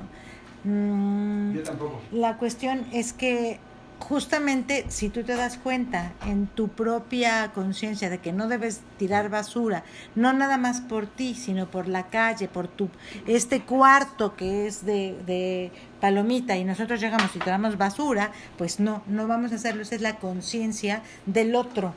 [0.64, 2.00] Mm, Yo tampoco.
[2.12, 3.58] La cuestión es que
[4.00, 9.28] justamente si tú te das cuenta en tu propia conciencia de que no debes tirar
[9.28, 9.84] basura,
[10.14, 12.88] no nada más por ti, sino por la calle, por tu
[13.26, 19.02] este cuarto que es de, de palomita y nosotros llegamos y tiramos basura, pues no,
[19.06, 21.94] no vamos a hacerlo, esa es la conciencia del otro,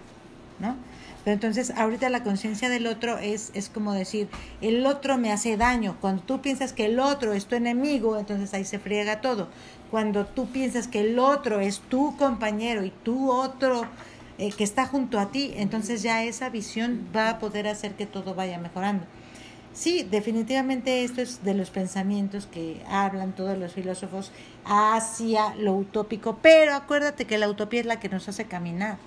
[0.59, 0.75] ¿no?
[1.23, 4.27] Pero entonces ahorita la conciencia del otro es, es como decir,
[4.59, 5.95] el otro me hace daño.
[6.01, 9.47] Cuando tú piensas que el otro es tu enemigo, entonces ahí se friega todo
[9.93, 13.85] cuando tú piensas que el otro es tu compañero y tu otro
[14.39, 18.07] eh, que está junto a ti, entonces ya esa visión va a poder hacer que
[18.07, 19.05] todo vaya mejorando.
[19.71, 24.31] Sí, definitivamente esto es de los pensamientos que hablan todos los filósofos
[24.65, 28.97] hacia lo utópico, pero acuérdate que la utopía es la que nos hace caminar.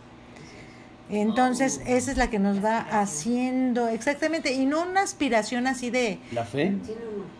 [1.08, 6.18] Entonces, esa es la que nos va haciendo, exactamente, y no una aspiración así de...
[6.32, 6.74] ¿La fe?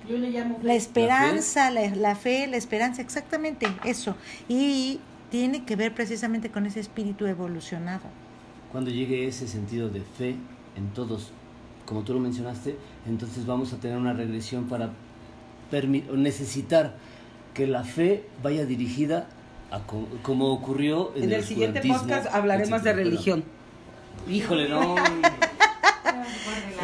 [0.09, 2.47] Yo le llamo La esperanza, ¿La fe?
[2.47, 4.15] la, esperanza, exactamente, eso.
[4.49, 5.01] Y
[5.31, 8.05] tiene que ver precisamente con ese espíritu evolucionado.
[8.71, 10.37] Cuando llegue ese sentido de fe
[10.77, 11.33] en todos,
[11.87, 12.77] como tú lo mencionaste,
[13.07, 14.91] entonces vamos a tener una regresión para
[16.15, 16.95] necesitar
[17.53, 19.27] que la fe vaya dirigida
[19.73, 19.81] a
[20.23, 23.56] como ocurrió en, el, siguiente podcast hablaremos de religión.
[24.29, 24.97] Híjole, no.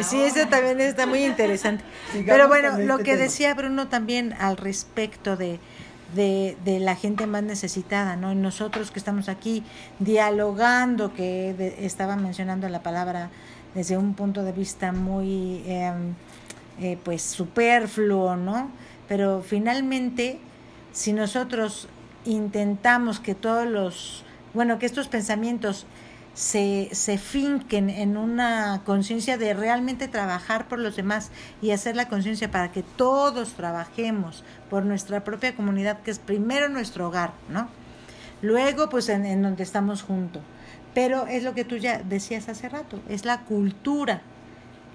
[0.01, 1.85] Sí, eso también está muy interesante.
[2.27, 5.61] Pero bueno, lo este que decía Bruno también al respecto de,
[6.14, 8.35] de, la gente más necesitada, ¿no?
[8.35, 9.62] Nosotros que estamos aquí
[9.99, 13.31] dialogando, que estaba mencionando la palabra
[13.75, 16.14] desde un punto de vista muy, em,
[16.81, 18.71] eh, pues, superfluo, ¿no?
[19.09, 20.38] Pero finalmente,
[20.92, 21.88] si nosotros
[22.25, 25.87] intentamos que todos los, bueno, que estos pensamientos
[26.35, 32.09] se, se finquen en una conciencia de realmente trabajar por los demás y hacer la
[32.09, 37.68] conciencia para que todos trabajemos por nuestra propia comunidad, que es primero nuestro hogar, ¿no?
[38.40, 40.42] Luego, pues en, en donde estamos juntos.
[40.95, 44.21] Pero es lo que tú ya decías hace rato, es la cultura,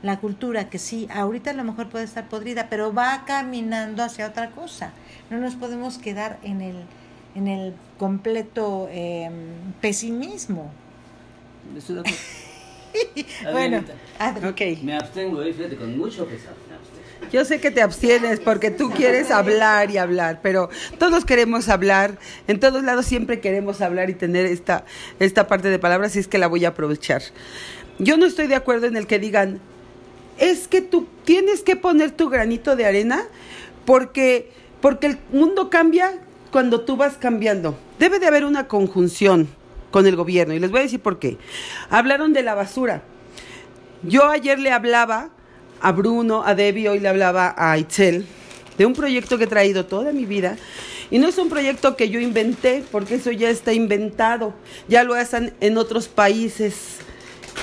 [0.03, 4.27] la cultura que sí, ahorita a lo mejor puede estar podrida, pero va caminando hacia
[4.27, 4.91] otra cosa.
[5.29, 6.83] No nos podemos quedar en el,
[7.35, 9.31] en el completo eh,
[9.81, 10.71] pesimismo.
[13.51, 13.83] bueno,
[14.49, 14.79] okay.
[14.83, 16.53] me abstengo, eh, fíjate, con mucho pesar.
[17.31, 22.17] Yo sé que te abstienes porque tú quieres hablar y hablar, pero todos queremos hablar,
[22.47, 24.85] en todos lados siempre queremos hablar y tener esta,
[25.19, 27.21] esta parte de palabras y es que la voy a aprovechar.
[27.99, 29.59] Yo no estoy de acuerdo en el que digan,
[30.37, 33.23] es que tú tienes que poner tu granito de arena
[33.85, 36.13] porque, porque el mundo cambia
[36.51, 37.77] cuando tú vas cambiando.
[37.99, 39.49] Debe de haber una conjunción
[39.97, 40.53] con el gobierno.
[40.53, 41.39] Y les voy a decir por qué.
[41.89, 43.01] Hablaron de la basura.
[44.03, 45.31] Yo ayer le hablaba
[45.81, 48.27] a Bruno, a Debbie, hoy le hablaba a Itzel,
[48.77, 50.55] de un proyecto que he traído toda mi vida.
[51.09, 54.53] Y no es un proyecto que yo inventé, porque eso ya está inventado.
[54.87, 56.97] Ya lo hacen en otros países,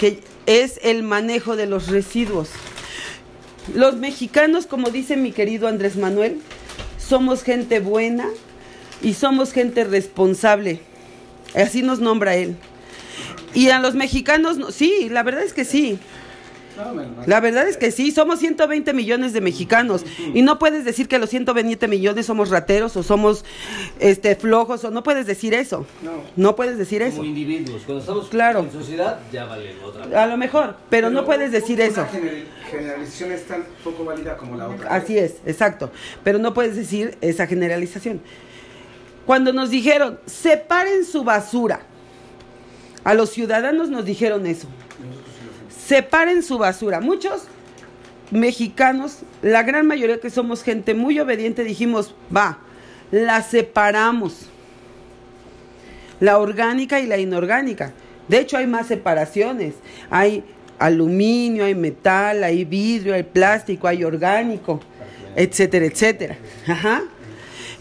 [0.00, 2.48] que es el manejo de los residuos.
[3.76, 6.40] Los mexicanos, como dice mi querido Andrés Manuel,
[6.98, 8.26] somos gente buena
[9.02, 10.80] y somos gente responsable.
[11.54, 12.56] Así nos nombra él.
[13.54, 15.98] Y a los mexicanos, sí, la verdad es que sí.
[17.26, 21.18] La verdad es que sí, somos 120 millones de mexicanos y no puedes decir que
[21.18, 23.44] los 120 millones somos rateros o somos
[24.00, 25.86] este flojos o no puedes decir eso.
[26.36, 27.18] No, puedes decir eso.
[27.18, 28.60] Como individuos, cuando estamos claro.
[28.60, 30.16] en sociedad ya vale otra vez.
[30.16, 32.04] A lo mejor, pero, no puedes decir eso.
[32.70, 34.92] generalización es tan poco válida como la otra.
[34.92, 35.92] Así es, exacto,
[36.24, 38.20] pero no puedes decir esa generalización
[39.26, 41.80] cuando nos dijeron, separen su basura.
[43.04, 44.68] A los ciudadanos nos dijeron eso.
[45.86, 47.00] Separen su basura.
[47.00, 47.44] Muchos
[48.30, 52.58] mexicanos, la gran mayoría que somos gente muy obediente, dijimos, va,
[53.10, 54.46] la separamos.
[56.20, 57.92] La orgánica y la inorgánica.
[58.28, 59.74] De hecho, hay más separaciones.
[60.10, 60.44] Hay
[60.78, 64.80] aluminio, hay metal, hay vidrio, hay plástico, hay orgánico,
[65.36, 66.36] etcétera, etcétera.
[66.66, 67.02] Ajá.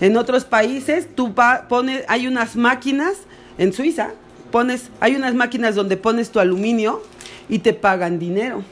[0.03, 1.33] En otros países tú
[1.69, 3.19] pones, hay unas máquinas,
[3.57, 4.11] en Suiza,
[4.51, 7.01] pones, hay unas máquinas donde pones tu aluminio
[7.47, 8.65] y te pagan dinero.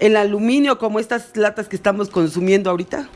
[0.00, 3.08] El aluminio, como estas latas que estamos consumiendo ahorita,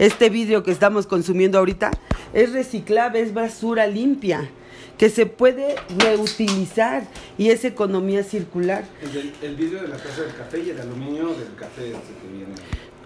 [0.00, 1.92] este vidrio que estamos consumiendo ahorita,
[2.32, 4.50] es reciclable, es basura limpia,
[4.98, 7.04] que se puede reutilizar
[7.38, 8.82] y es economía circular.
[9.40, 12.54] El, vidrio de la taza del café y el aluminio del café este que viene.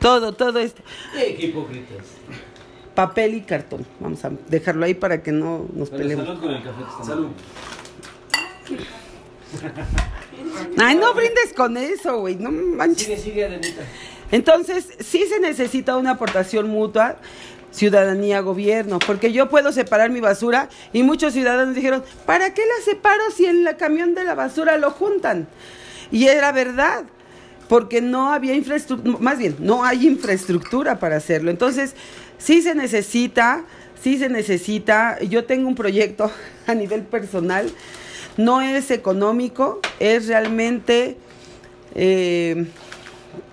[0.01, 0.83] Todo, todo esto.
[1.15, 2.07] Qué hipócritas.
[2.95, 3.87] Papel y cartón.
[4.01, 6.27] Vamos a dejarlo ahí para que no nos peleemos.
[6.27, 6.83] Salud con el café.
[7.05, 7.29] Salud.
[10.79, 12.37] Ay, no brindes con eso, güey.
[12.37, 13.05] No manches.
[13.05, 13.83] Sigue, sigue, Adelita.
[14.31, 17.17] Entonces, sí se necesita una aportación mutua,
[17.71, 22.85] ciudadanía, gobierno, porque yo puedo separar mi basura y muchos ciudadanos dijeron, ¿para qué la
[22.85, 25.47] separo si en el camión de la basura lo juntan?
[26.11, 27.05] Y era verdad,
[27.69, 31.51] porque no había infraestructura, más bien, no hay infraestructura para hacerlo.
[31.51, 31.95] Entonces,
[32.39, 33.65] sí se necesita,
[34.03, 36.31] sí se necesita, yo tengo un proyecto
[36.67, 37.71] a nivel personal,
[38.37, 41.17] no es económico, es realmente...
[41.95, 42.67] eh,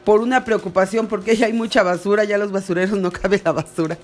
[0.04, 3.98] por una preocupación, porque ya hay mucha basura, ya los basureros no cabe la basura.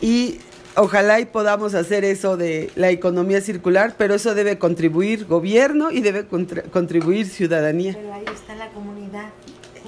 [0.00, 0.38] Y
[0.78, 6.00] ojalá y podamos hacer eso de la economía circular, pero eso debe contribuir gobierno y
[6.00, 7.94] debe contra- contribuir ciudadanía.
[7.94, 9.28] Pero ahí está la comunidad,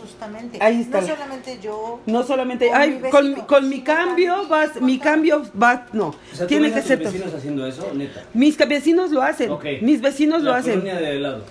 [0.00, 0.58] justamente.
[0.60, 2.00] Ahí está No la- solamente yo.
[2.06, 5.86] No solamente, Con ay, mi con, vecino, con mi cambio también vas, mi cambio va,
[5.92, 6.98] no, O sea, tiene ¿tú que ser.
[7.02, 8.24] to- vecinos haciendo eso, neta?
[8.34, 9.50] Mis vecinos lo hacen,
[9.82, 10.80] mis vecinos lo hacen.
[10.80, 11.44] colonia de al lado.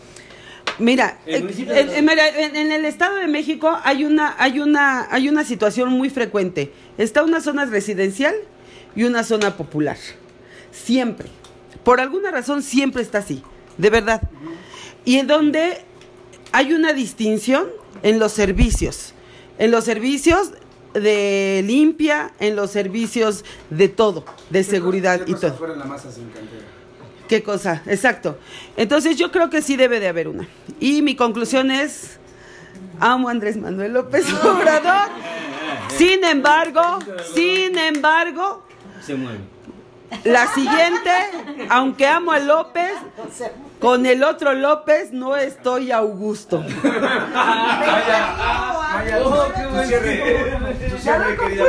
[0.78, 4.06] Mira, El eh, municipio en, de- en- mira, en- en el Estado de México hay
[4.06, 6.72] una, hay una, hay una situación muy frecuente.
[6.98, 8.34] Está una zona residencial
[8.96, 9.98] y una zona popular.
[10.72, 11.30] Siempre.
[11.84, 13.44] Por alguna razón siempre está así,
[13.78, 14.22] de verdad.
[15.06, 15.84] Y en donde
[16.52, 17.68] hay una distinción
[18.04, 19.14] en los servicios.
[19.58, 20.52] En los servicios
[20.94, 25.54] de limpia, en los servicios de todo, de seguridad y todo.
[25.54, 26.66] Fuera la masa sin cantera.
[27.28, 27.84] ¿Qué cosa?
[27.86, 28.40] Exacto.
[28.76, 30.48] Entonces yo creo que sí debe de haber una.
[30.80, 32.18] Y mi conclusión es,
[33.00, 35.10] amo a Andrés Manuel López Obrador.
[35.96, 37.00] Sin embargo,
[37.36, 38.64] sin embargo,
[39.10, 39.40] Se mueve.
[40.24, 41.10] la siguiente,
[41.70, 42.92] aunque amo a López,
[43.80, 46.04] con el otro López no estoy a
[51.42, 51.64] querida.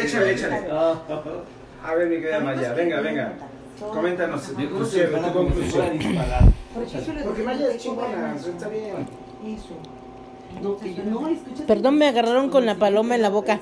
[0.00, 0.70] Échale, échale.
[0.70, 3.32] A ver, mi querida Maya, venga, venga.
[3.78, 5.98] Coméntanos tu cierre, tu conclusión.
[7.24, 9.06] Porque Maya es chingona, está bien.
[11.66, 13.60] Perdón, me agarraron con la paloma en la boca.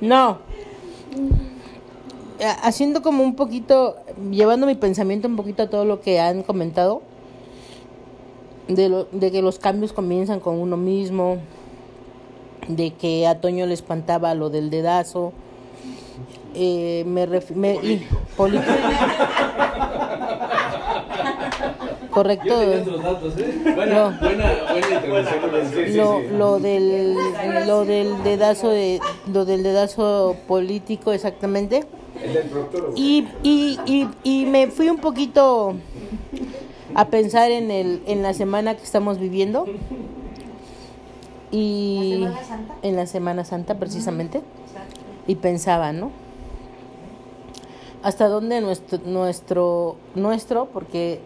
[0.00, 0.38] No.
[2.62, 3.96] Haciendo como un poquito,
[4.30, 7.02] llevando mi pensamiento un poquito a todo lo que han comentado,
[8.66, 11.36] de, lo- de que los cambios comienzan con uno mismo,
[12.66, 15.32] de que a Toño le espantaba lo del dedazo,
[16.54, 18.72] eh, me, ref- me- y- político.
[22.10, 22.60] Correcto.
[23.00, 23.60] datos, ¿eh?
[23.74, 25.70] Buena, Buena, buena intervención.
[25.74, 26.26] Sí, sí, lo, sí.
[26.36, 27.16] lo del
[27.66, 29.00] lo del dedazo de
[29.32, 31.84] lo del dedazo político exactamente
[32.22, 32.92] El del proctólogo.
[32.96, 35.74] y, y, y, y me fui un poquito
[36.94, 39.64] a pensar en el en la semana que estamos viviendo
[41.50, 42.74] y ¿La Semana Santa?
[42.82, 44.42] en la Semana Santa precisamente
[45.26, 46.10] y pensaba no
[48.02, 51.20] hasta dónde nuestro nuestro nuestro porque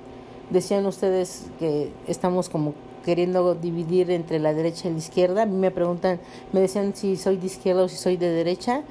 [0.51, 2.75] decían ustedes que estamos como
[3.05, 5.43] queriendo dividir entre la derecha y la izquierda.
[5.43, 6.21] A mí me preguntan,
[6.53, 8.83] me decían si soy de izquierda o si soy de derecha.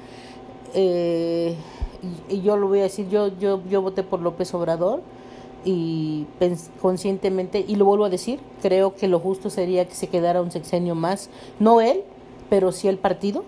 [0.74, 1.54] Eh,
[2.28, 5.02] y, y yo lo voy a decir, yo, yo, yo voté por López Obrador
[5.66, 6.26] y
[6.80, 10.50] conscientemente, y lo vuelvo a decir, creo que lo justo sería que se quedara un
[10.52, 11.28] sexenio más,
[11.58, 12.04] no él,
[12.48, 13.44] pero sí el partido,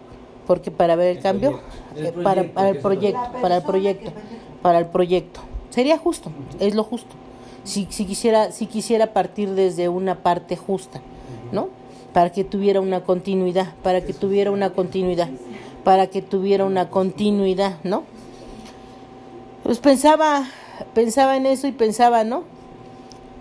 [0.49, 1.61] porque para ver el, cambio,
[1.94, 4.12] El eh, para, proyecto, para el proyecto, para el proyecto,
[4.62, 5.40] para el proyecto.
[5.68, 7.14] Sería justo, es lo justo.
[7.64, 11.03] Si, si quisiera, si quisiera partir desde una parte justa,
[11.53, 11.68] ¿no?
[12.14, 15.28] Para que tuviera una continuidad, para que tuviera una continuidad,
[15.84, 18.05] para que tuviera una continuidad, ¿no?
[19.64, 20.46] Pues pensaba,
[20.94, 22.44] pensaba en eso y pensaba, ¿no?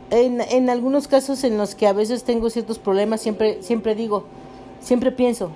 [0.10, 4.26] En, en algunos casos en los que a veces tengo ciertos problemas, siempre, siempre digo,
[4.82, 5.51] siempre pienso,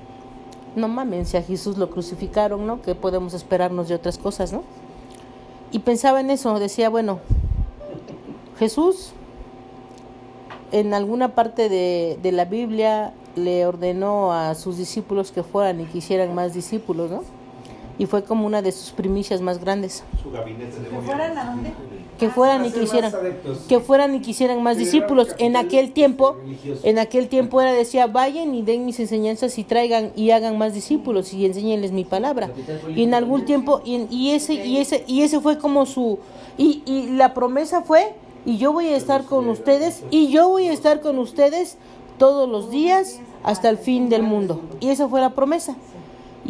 [0.75, 2.81] no mames, si a Jesús lo crucificaron, ¿no?
[2.81, 4.63] ¿Qué podemos esperarnos de otras cosas, ¿no?
[5.71, 7.19] Y pensaba en eso, decía, bueno,
[8.57, 9.13] Jesús
[10.71, 15.85] en alguna parte de, de la Biblia le ordenó a sus discípulos que fueran y
[15.85, 17.23] que hicieran más discípulos, ¿no?
[17.99, 20.03] Y fue como una de sus primicias más grandes.
[20.89, 21.71] ¿Que fueran a dónde?
[22.17, 23.11] Que fueran y que hicieran,
[23.67, 25.29] que fueran y que hicieran más discípulos.
[25.39, 26.37] En aquel tiempo,
[26.83, 30.73] en aquel tiempo era decía, vayan y den mis enseñanzas y traigan y hagan más
[30.75, 32.51] discípulos y enséñenles mi palabra.
[32.95, 36.19] Y en algún tiempo, y, en- y ese, y ese, y ese fue como su,
[36.57, 38.13] y, y la promesa fue,
[38.45, 41.77] y yo voy a estar con ustedes, y yo voy a estar con ustedes
[42.19, 44.61] todos los días hasta el fin del mundo.
[44.79, 45.75] Y esa fue la promesa.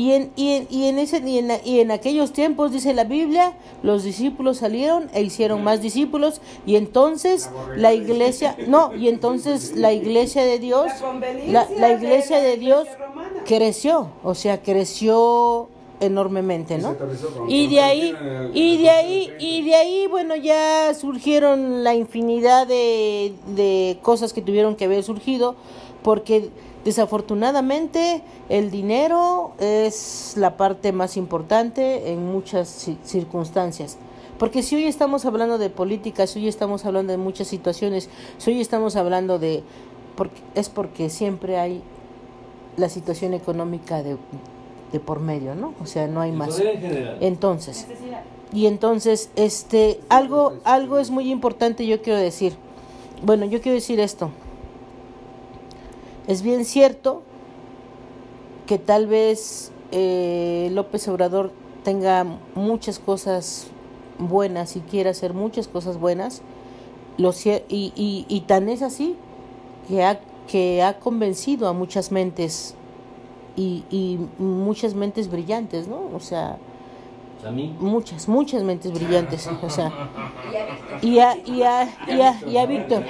[0.02, 3.04] Y en, y en, y en, ese, y, en, y en aquellos tiempos, dice la
[3.04, 9.76] Biblia, los discípulos salieron e hicieron más discípulos y entonces la iglesia, no, y entonces
[9.76, 10.92] la iglesia de Dios,
[11.46, 12.88] la, la iglesia de Dios,
[13.46, 16.96] creció, o sea, creció enormemente, ¿no?
[17.48, 18.16] Y de ahí,
[18.56, 24.42] y de ahí, y de ahí, bueno, ya surgieron la infinidad de, de cosas que
[24.42, 25.54] tuvieron que haber surgido,
[26.02, 26.50] porque
[26.86, 33.98] desafortunadamente el dinero es la parte más importante en muchas ci- circunstancias.
[34.38, 38.52] Porque si hoy estamos hablando de política, si hoy estamos hablando de muchas situaciones, si
[38.52, 39.64] hoy estamos hablando de...
[40.16, 41.82] Porque, es porque siempre hay
[42.78, 44.18] la situación económica de,
[44.92, 45.74] de por medio, ¿no?
[45.82, 46.60] O sea, no hay más.
[46.60, 47.18] en general.
[47.22, 47.86] Entonces,
[48.54, 52.54] y entonces, este, algo, algo es muy importante, yo quiero decir.
[53.24, 54.32] Bueno, yo quiero decir esto.
[56.28, 57.24] Es bien cierto
[58.68, 61.52] que tal vez eh, López Obrador
[61.84, 63.68] tenga muchas cosas
[64.20, 66.42] buenas y quiera hacer muchas cosas buenas.
[67.18, 69.16] Lo, y, y, y tan es así
[69.88, 72.76] que ha, que ha convencido a muchas mentes
[73.56, 76.10] y, y muchas mentes brillantes, ¿no?
[76.16, 76.58] O sea.
[77.80, 79.92] Muchas, muchas mentes brillantes, o sea,
[81.02, 83.04] y a, y a, y a, y a Víctor.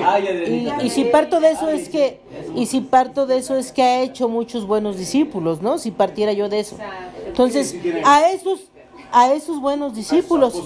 [0.00, 2.20] Ah, ya Y, de y si parto de eso es que,
[2.54, 5.78] y si parto de eso es que ha hecho muchos buenos discípulos, ¿no?
[5.78, 6.76] Si partiera yo de eso.
[7.26, 8.60] Entonces, a esos,
[9.10, 10.60] a esos buenos discípulos,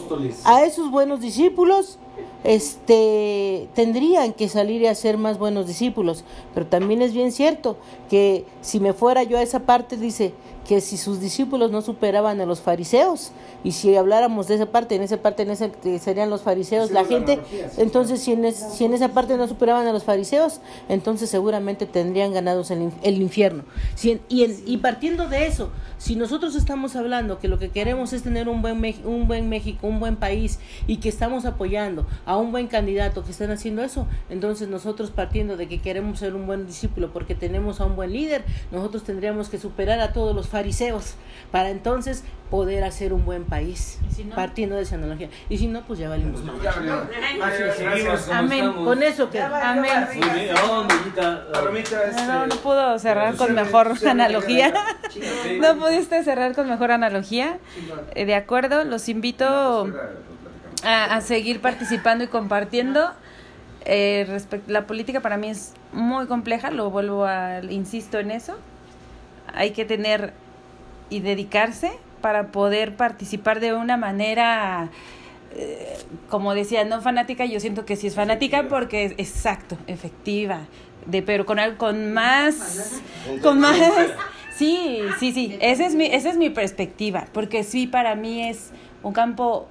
[0.45, 1.99] a esos buenos discípulos,
[2.45, 6.25] este, tendrían que salir y hacer más buenos discípulos.
[6.55, 7.77] Pero también es bien cierto
[8.09, 10.33] que si me fuera yo a esa parte, dice
[10.67, 13.31] que si sus discípulos no superaban a los fariseos,
[13.63, 16.91] y si habláramos de esa parte, en esa parte en esa, que serían los fariseos,
[16.91, 17.41] la gente,
[17.79, 21.87] entonces si en, es- si en esa parte no superaban a los fariseos, entonces seguramente
[21.87, 23.63] tendrían ganados el, el infierno.
[23.95, 27.71] Si en- y, en- y partiendo de eso, si nosotros estamos hablando que lo que
[27.71, 32.07] queremos es tener un buen, un buen México, un buen país, y que estamos apoyando
[32.25, 36.35] a un buen candidato que están haciendo eso, entonces nosotros partiendo de que queremos ser
[36.35, 40.35] un buen discípulo porque tenemos a un buen líder, nosotros tendríamos que superar a todos
[40.35, 41.15] los fariseos
[41.53, 43.99] para entonces poder hacer un buen país,
[44.35, 45.29] partiendo de esa analogía.
[45.49, 46.55] Y si no, pues ya valimos más.
[48.33, 48.73] Amén.
[48.73, 49.41] Con eso que...
[49.41, 49.93] Amén.
[52.27, 54.73] No, no pudo cerrar con mejor analogía.
[55.61, 57.59] No pudiste cerrar con mejor analogía.
[58.15, 59.89] Eh, De acuerdo, los invito
[60.85, 63.11] a, a seguir participando y compartiendo.
[63.85, 68.57] Eh, respect- la política para mí es muy compleja, lo vuelvo a, insisto en eso.
[69.55, 70.33] Hay que tener
[71.11, 74.89] y dedicarse para poder participar de una manera,
[75.55, 75.97] eh,
[76.29, 80.61] como decía, no fanática, yo siento que sí es fanática porque es exacto, efectiva,
[81.07, 83.01] de pero con algo con más,
[83.43, 83.79] con más,
[84.57, 88.71] sí, sí, sí, esa es mi, esa es mi perspectiva, porque sí para mí es
[89.03, 89.69] un campo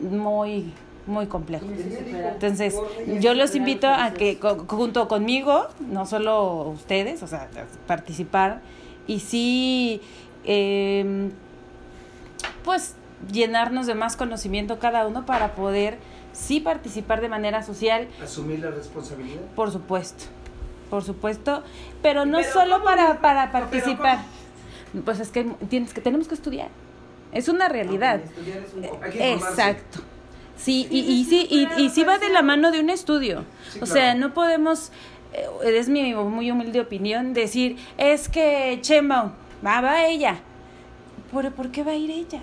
[0.00, 0.72] muy
[1.06, 1.64] muy complejo.
[2.34, 2.76] Entonces,
[3.18, 7.48] yo los invito a que co- junto conmigo, no solo ustedes, o sea,
[7.86, 8.60] participar
[9.06, 10.02] y sí,
[10.44, 11.30] eh,
[12.64, 12.94] pues
[13.32, 15.98] llenarnos de más conocimiento cada uno para poder
[16.32, 19.40] sí participar de manera social, Asumir la responsabilidad.
[19.56, 20.24] por supuesto,
[20.90, 21.62] por supuesto,
[22.02, 24.20] pero no solo para, para participar.
[25.04, 26.68] Pues es que tienes que tenemos que estudiar.
[27.32, 28.20] Es una realidad.
[29.02, 29.32] Hay que informarse.
[29.32, 29.98] Exacto.
[30.56, 33.44] Sí, y, y sí, y, y sí va de la mano de un estudio.
[33.70, 34.90] Sí, o sea, no podemos,
[35.34, 39.34] eh, es mi muy humilde opinión, decir, es que Chemba,
[39.64, 40.36] va, va ella.
[41.32, 42.40] ¿Por, ¿Por qué va a ir ella?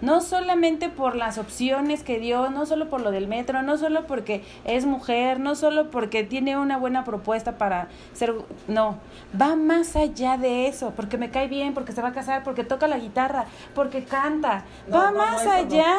[0.00, 4.06] No solamente por las opciones que dio, no solo por lo del metro, no solo
[4.06, 8.32] porque es mujer, no solo porque tiene una buena propuesta para ser...
[8.66, 8.96] No,
[9.38, 12.64] va más allá de eso, porque me cae bien, porque se va a casar, porque
[12.64, 14.64] toca la guitarra, porque canta.
[14.90, 15.94] va más allá.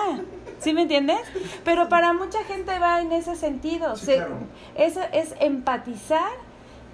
[0.57, 1.19] ¿Sí me entiendes?
[1.63, 3.95] Pero para mucha gente va en ese sentido.
[3.95, 4.33] Sí, Se- claro.
[4.77, 6.31] es, es empatizar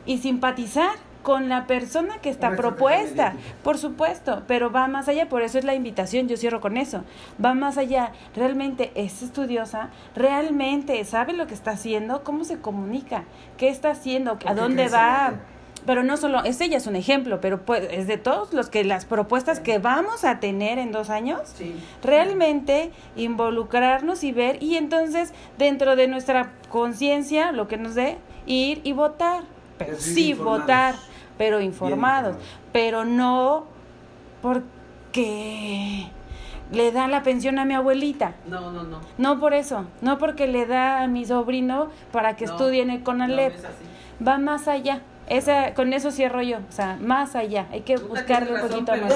[0.05, 0.91] y simpatizar
[1.27, 3.33] con la persona que está propuesta.
[3.61, 7.03] Por supuesto, pero va más allá, por eso es la invitación, yo cierro con eso.
[7.43, 13.25] Va más allá, realmente es estudiosa, realmente sabe lo que está haciendo, cómo se comunica,
[13.57, 15.33] qué está haciendo, a dónde va.
[15.85, 18.85] Pero no solo, es ella es un ejemplo, pero pues, es de todos los que
[18.85, 21.41] las propuestas que vamos a tener en dos años,
[22.01, 28.79] realmente involucrarnos y ver, y entonces dentro de nuestra conciencia, lo que nos dé, ir
[28.85, 29.43] y votar.
[29.77, 30.95] Pero sí, votar,
[31.37, 32.37] pero informados, informados.
[32.73, 33.65] pero no
[34.41, 36.07] porque
[36.71, 38.35] le da la pensión a mi abuelita.
[38.45, 38.99] No, no, no.
[39.17, 42.89] No por eso, no porque le da a mi sobrino para que No, estudie en
[42.89, 43.53] el Conalep.
[43.53, 44.25] no es así.
[44.25, 45.01] Va más allá.
[45.29, 47.67] Esa, con eso cierro yo, o sea, más allá.
[47.73, 49.13] Hay que buscarle un poquito más.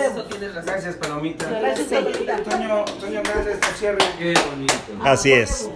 [0.66, 1.50] Gracias, Palomita.
[1.50, 2.02] Lo sé.
[2.50, 3.98] Toño, Toño Grandes, tu cierre.
[4.20, 4.74] Qué bonito.
[5.06, 5.70] Así es.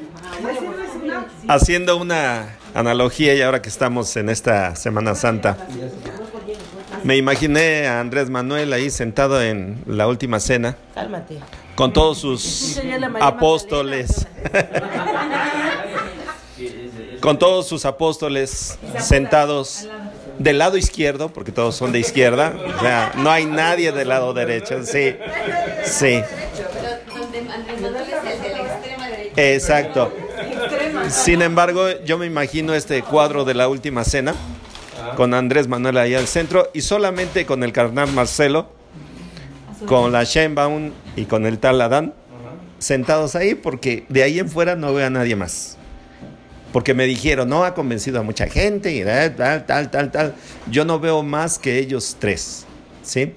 [1.48, 5.56] Haciendo una analogía y ahora que estamos en esta Semana Santa,
[7.06, 10.76] Me imaginé a Andrés Manuel ahí sentado en la última cena.
[10.96, 11.38] Cálmate.
[11.76, 12.82] Con todos sus
[13.22, 14.26] apóstoles.
[17.22, 19.88] con todos sus apóstoles sentados
[20.40, 22.56] del lado izquierdo, porque todos son de izquierda.
[22.76, 24.84] O sea, no hay nadie del lado derecho.
[24.84, 25.16] Sí,
[25.84, 26.24] sí.
[29.36, 30.12] Exacto.
[31.10, 34.34] Sin embargo, yo me imagino este cuadro de la última cena
[35.16, 38.70] con Andrés Manuel ahí al centro y solamente con el carnal Marcelo,
[39.86, 42.14] con la Sheinbaum y con el tal Adán
[42.80, 45.78] sentados ahí porque de ahí en fuera no veo a nadie más.
[46.72, 50.36] Porque me dijeron, no, ha convencido a mucha gente y tal, tal, tal, tal.
[50.70, 52.66] Yo no veo más que ellos tres,
[53.02, 53.34] ¿sí?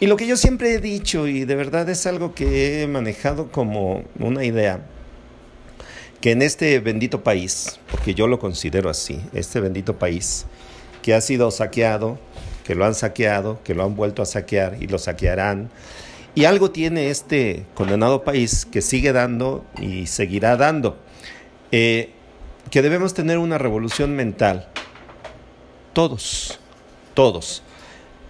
[0.00, 3.50] Y lo que yo siempre he dicho, y de verdad es algo que he manejado
[3.50, 4.80] como una idea,
[6.20, 10.44] que en este bendito país, porque yo lo considero así, este bendito país,
[11.04, 12.18] que ha sido saqueado,
[12.64, 15.68] que lo han saqueado, que lo han vuelto a saquear y lo saquearán,
[16.34, 20.96] y algo tiene este condenado país que sigue dando y seguirá dando,
[21.72, 22.08] eh,
[22.70, 24.66] que debemos tener una revolución mental,
[25.92, 26.58] todos,
[27.12, 27.62] todos.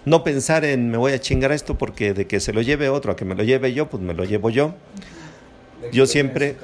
[0.04, 3.12] No pensar en me voy a chingar esto porque de que se lo lleve otro
[3.12, 4.74] a que me lo lleve yo, pues me lo llevo yo.
[5.92, 6.56] Yo siempre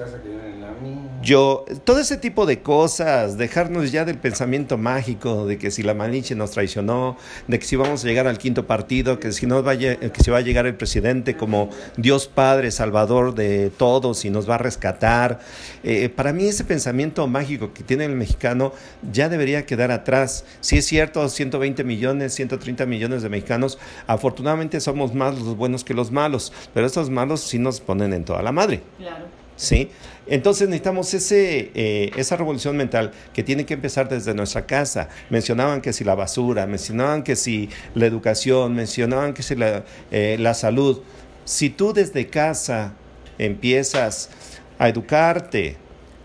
[1.22, 5.92] yo, todo ese tipo de cosas, dejarnos ya del pensamiento mágico de que si la
[5.92, 9.62] Malinche nos traicionó, de que si vamos a llegar al quinto partido, que si no
[9.62, 11.68] vaya, que si va a llegar el presidente como
[11.98, 15.40] Dios Padre, Salvador de todos y nos va a rescatar.
[15.82, 18.72] Eh, para mí ese pensamiento mágico que tiene el mexicano
[19.12, 20.46] ya debería quedar atrás.
[20.60, 25.92] Si es cierto, 120 millones, 130 millones de mexicanos, afortunadamente somos más los buenos que
[25.92, 28.82] los malos, pero estos malos sí nos ponen en toda la madre.
[28.98, 29.26] Claro.
[29.56, 29.90] ¿Sí?
[30.30, 35.08] Entonces necesitamos eh, esa revolución mental que tiene que empezar desde nuestra casa.
[35.28, 40.36] Mencionaban que si la basura, mencionaban que si la educación, mencionaban que si la, eh,
[40.38, 41.02] la salud.
[41.44, 42.94] Si tú desde casa
[43.38, 44.30] empiezas
[44.78, 45.76] a educarte,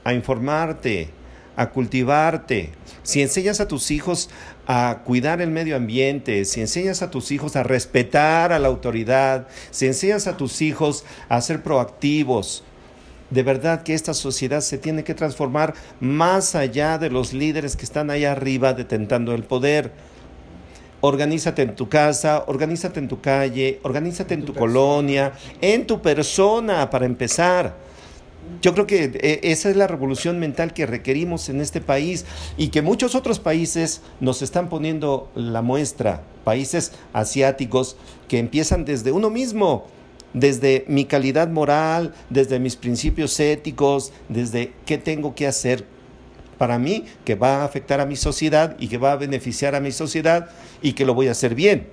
[0.04, 1.10] a informarte,
[1.56, 4.30] a cultivarte, si enseñas a tus hijos
[4.68, 9.48] a cuidar el medio ambiente, si enseñas a tus hijos a respetar a la autoridad,
[9.72, 12.64] si enseñas a tus hijos a ser proactivos,
[13.36, 17.84] de verdad que esta sociedad se tiene que transformar más allá de los líderes que
[17.84, 19.92] están ahí arriba detentando el poder.
[21.02, 26.90] Organízate en tu casa, organízate en tu calle, organízate en tu, colonia, en tu persona
[26.90, 27.76] para empezar.
[28.62, 32.26] Yo creo que eh, esa es la revolución mental que requerimos en este país
[32.56, 37.98] y que muchos otros países nos están poniendo la muestra, países asiáticos
[38.30, 39.88] que empiezan desde uno mismo
[40.36, 45.86] desde mi calidad moral, desde mis principios éticos, desde qué tengo que hacer
[46.58, 49.80] para mí que va a afectar a mi sociedad y que va a beneficiar a
[49.80, 50.50] mi sociedad
[50.82, 51.88] y que lo voy a hacer bien.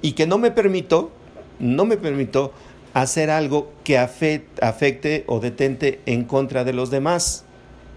[0.00, 1.12] Y que no me permito,
[1.58, 2.52] no me permito
[2.94, 7.44] hacer algo que afecte o detente en contra de los demás.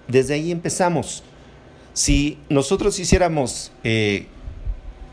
[0.09, 1.23] Desde ahí empezamos.
[1.93, 4.27] Si nosotros hiciéramos eh,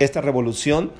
[0.00, 0.90] esta revolución,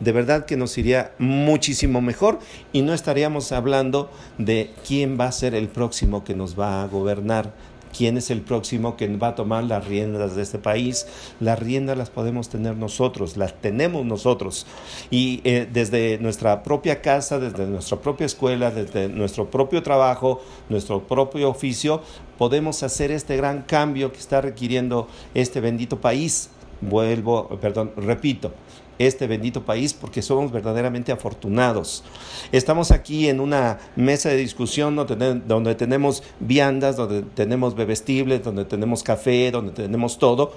[0.00, 2.38] de verdad que nos iría muchísimo mejor
[2.72, 6.86] y no estaríamos hablando de quién va a ser el próximo que nos va a
[6.88, 7.52] gobernar,
[7.96, 11.06] quién es el próximo que va a tomar las riendas de este país.
[11.40, 14.66] Las riendas las podemos tener nosotros, las tenemos nosotros.
[15.10, 21.06] Y eh, desde nuestra propia casa, desde nuestra propia escuela, desde nuestro propio trabajo, nuestro
[21.06, 22.02] propio oficio,
[22.38, 26.50] podemos hacer este gran cambio que está requiriendo este bendito país.
[26.80, 28.54] Vuelvo, perdón, repito,
[29.00, 32.04] este bendito país porque somos verdaderamente afortunados.
[32.52, 39.02] Estamos aquí en una mesa de discusión donde, tenemos viandas, donde tenemos bebestibles, donde tenemos
[39.02, 40.52] café, donde tenemos todo.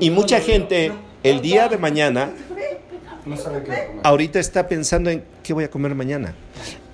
[0.00, 0.90] Y mucha gente
[1.22, 2.32] el día de mañana
[4.02, 6.34] ahorita está pensando en qué voy a comer mañana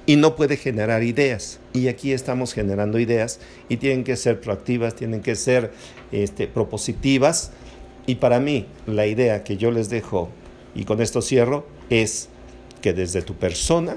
[0.05, 1.59] y no puede generar ideas.
[1.72, 3.40] Y aquí estamos generando ideas
[3.70, 5.72] y tienen que ser proactivas, tienen que ser
[6.11, 7.53] este, propositivas.
[8.05, 10.28] Y para mí, la idea que yo les dejo
[10.74, 12.28] y con esto cierro, es
[12.80, 13.96] que desde tu persona,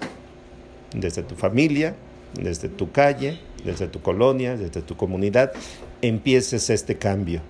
[0.94, 1.96] desde tu familia,
[2.34, 5.54] desde tu calle, desde tu colonia, desde tu comunidad,
[6.02, 7.42] empieces este cambio.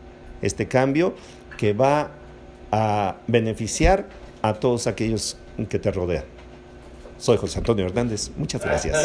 [0.41, 1.15] Este cambio
[1.57, 2.11] que va
[2.71, 4.05] a beneficiar
[4.41, 5.37] a todos aquellos
[5.69, 6.23] que te rodean.
[7.17, 8.31] Soy José Antonio Hernández.
[8.35, 8.95] Muchas gracias.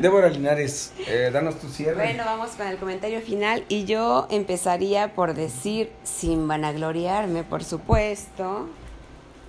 [0.00, 1.96] Débora Linares, eh, danos tu cierre.
[1.96, 8.68] Bueno, vamos con el comentario final y yo empezaría por decir, sin vanagloriarme, por supuesto,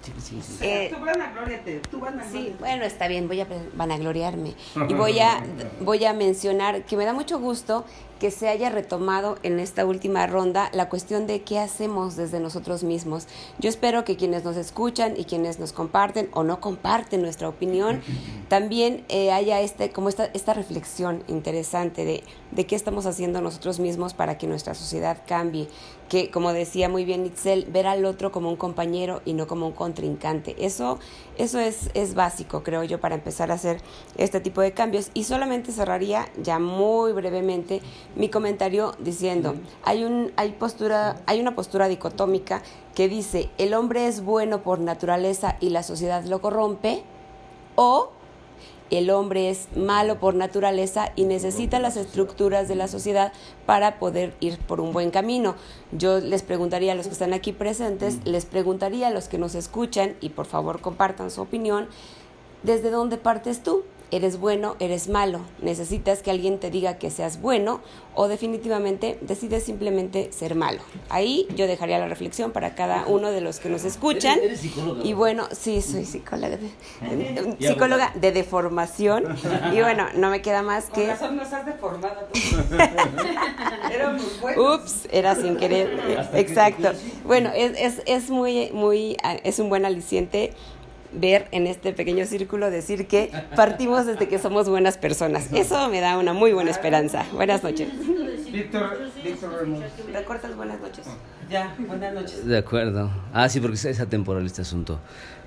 [0.01, 0.57] Sí, sí, sí.
[0.65, 2.55] Eh, tú vanagloriate, tú Sí, vanagloriate.
[2.59, 4.53] bueno, está bien, voy a vanagloriarme.
[4.87, 5.43] Y voy a,
[5.81, 7.85] voy a mencionar que me da mucho gusto
[8.19, 12.83] que se haya retomado en esta última ronda la cuestión de qué hacemos desde nosotros
[12.83, 13.27] mismos.
[13.59, 18.01] Yo espero que quienes nos escuchan y quienes nos comparten o no comparten nuestra opinión,
[18.49, 23.79] también eh, haya este, como esta, esta reflexión interesante de, de qué estamos haciendo nosotros
[23.79, 25.67] mismos para que nuestra sociedad cambie.
[26.09, 29.67] Que, como decía muy bien Itzel, ver al otro como un compañero y no como
[29.67, 30.55] un contrincante.
[30.57, 30.97] Eso,
[31.39, 33.81] eso es, es básico, creo yo, para empezar a hacer
[34.17, 35.09] este tipo de cambios.
[35.13, 37.81] Y solamente cerraría ya muy brevemente
[38.15, 42.61] mi comentario diciendo, hay, un, hay, postura, hay una postura dicotómica
[42.93, 47.03] que dice, el hombre es bueno por naturaleza y la sociedad lo corrompe,
[47.75, 48.11] o
[48.89, 53.33] el hombre es malo por naturaleza y necesita las estructuras de la sociedad
[53.65, 55.55] para poder ir por un buen camino.
[55.91, 59.55] Yo les preguntaría a los que están aquí presentes, les preguntaría a los que nos
[59.55, 61.87] escuchan y por favor compartan su opinión,
[62.63, 63.83] ¿desde dónde partes tú?
[64.11, 65.41] ¿Eres bueno, eres malo?
[65.61, 67.79] ¿Necesitas que alguien te diga que seas bueno
[68.15, 70.81] o definitivamente decides simplemente ser malo?
[71.09, 74.39] Ahí yo dejaría la reflexión para cada uno de los que nos escuchan.
[74.39, 75.01] ¿Eres- eres psicóloga?
[75.05, 79.25] Y bueno, sí, soy psicóloga de, psicóloga de deformación.
[79.73, 81.07] Y bueno, no me queda más Con que...
[81.07, 82.27] razón nos has deformado.
[83.93, 84.79] Éramos buenos.
[84.81, 85.99] Ups, era sin querer.
[86.33, 86.91] Exacto.
[87.25, 90.53] Bueno, es, es, es muy, muy, ah, es un buen aliciente
[91.11, 95.51] ver en este pequeño círculo decir que partimos desde que somos buenas personas.
[95.53, 97.25] Eso me da una muy buena esperanza.
[97.33, 97.89] Buenas noches.
[98.51, 99.91] Víctor, Víctor Bermúdez.
[100.11, 101.05] ¿Recortas buenas noches?
[101.49, 102.45] Ya, buenas noches.
[102.45, 103.09] De acuerdo.
[103.33, 104.99] Ah, sí, porque es atemporal este asunto.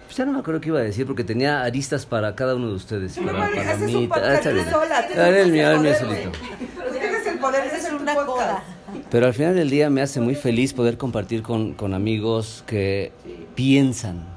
[0.06, 2.68] Pues ya no me acuerdo qué iba a decir porque tenía aristas para cada uno
[2.68, 3.16] de ustedes.
[3.18, 3.94] No, para, María, para haces mí.
[4.04, 4.40] un Ah,
[4.70, 6.30] sola, el mío, el mío solito.
[6.32, 8.62] Tú tienes el poder de hacer una podcast.
[9.10, 13.10] Pero al final del día me hace muy feliz poder compartir con, con amigos que
[13.54, 14.31] piensan.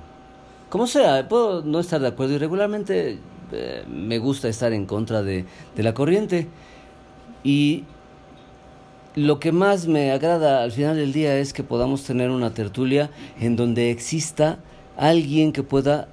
[0.75, 3.17] Como sea, puedo no estar de acuerdo y regularmente
[3.53, 6.49] eh, me gusta estar en contra de, de la corriente.
[7.45, 7.85] Y
[9.15, 13.09] lo que más me agrada al final del día es que podamos tener una tertulia
[13.39, 14.59] en donde exista
[14.97, 16.09] alguien que pueda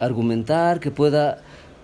[0.00, 1.42] argumentar, que pueda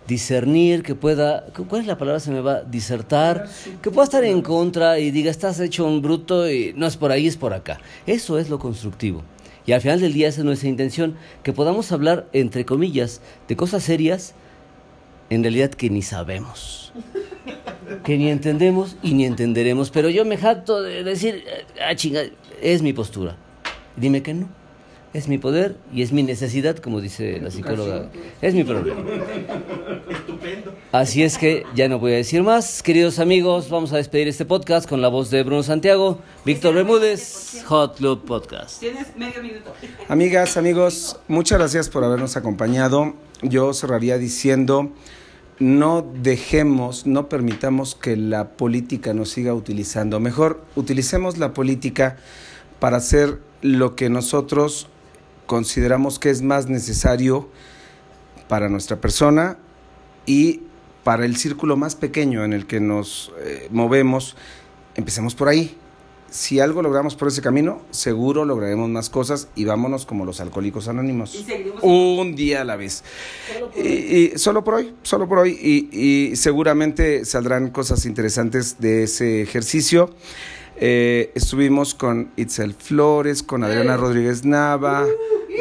[0.08, 2.18] discernir, que pueda, ¿cuál es la palabra?
[2.18, 3.48] Se me va, disertar,
[3.80, 7.12] que pueda estar en contra y diga, estás hecho un bruto y no es por
[7.12, 7.78] ahí, es por acá.
[8.08, 9.22] Eso es lo constructivo.
[9.68, 13.54] Y al final del día esa es nuestra intención, que podamos hablar, entre comillas, de
[13.54, 14.34] cosas serias,
[15.28, 16.94] en realidad que ni sabemos.
[18.02, 19.90] Que ni entendemos y ni entenderemos.
[19.90, 21.44] Pero yo me jacto de decir,
[21.86, 22.22] ah, chinga,
[22.62, 23.36] es mi postura.
[23.94, 24.48] Dime que no.
[25.14, 28.10] Es mi poder y es mi necesidad, como dice la psicóloga.
[28.42, 29.00] Es mi problema.
[30.92, 32.82] Así es que ya no voy a decir más.
[32.82, 37.64] Queridos amigos, vamos a despedir este podcast con la voz de Bruno Santiago, Víctor Bermúdez,
[37.66, 38.80] Hot Club Podcast.
[38.80, 39.72] Tienes medio minuto.
[40.08, 43.14] Amigas, amigos, muchas gracias por habernos acompañado.
[43.40, 44.92] Yo cerraría diciendo,
[45.58, 50.20] no dejemos, no permitamos que la política nos siga utilizando.
[50.20, 52.18] Mejor utilicemos la política
[52.78, 54.88] para hacer lo que nosotros
[55.48, 57.48] consideramos que es más necesario
[58.48, 59.58] para nuestra persona
[60.26, 60.60] y
[61.02, 64.36] para el círculo más pequeño en el que nos eh, movemos.
[64.94, 65.76] Empecemos por ahí.
[66.30, 70.86] Si algo logramos por ese camino, seguro lograremos más cosas y vámonos como los alcohólicos
[70.86, 71.46] anónimos.
[71.80, 73.02] Un día a la vez.
[73.74, 75.58] Y, y solo por hoy, solo por hoy.
[75.58, 75.88] Y,
[76.30, 80.10] y seguramente saldrán cosas interesantes de ese ejercicio.
[80.80, 85.06] Eh, estuvimos con Itzel Flores, con Adriana Rodríguez Nava,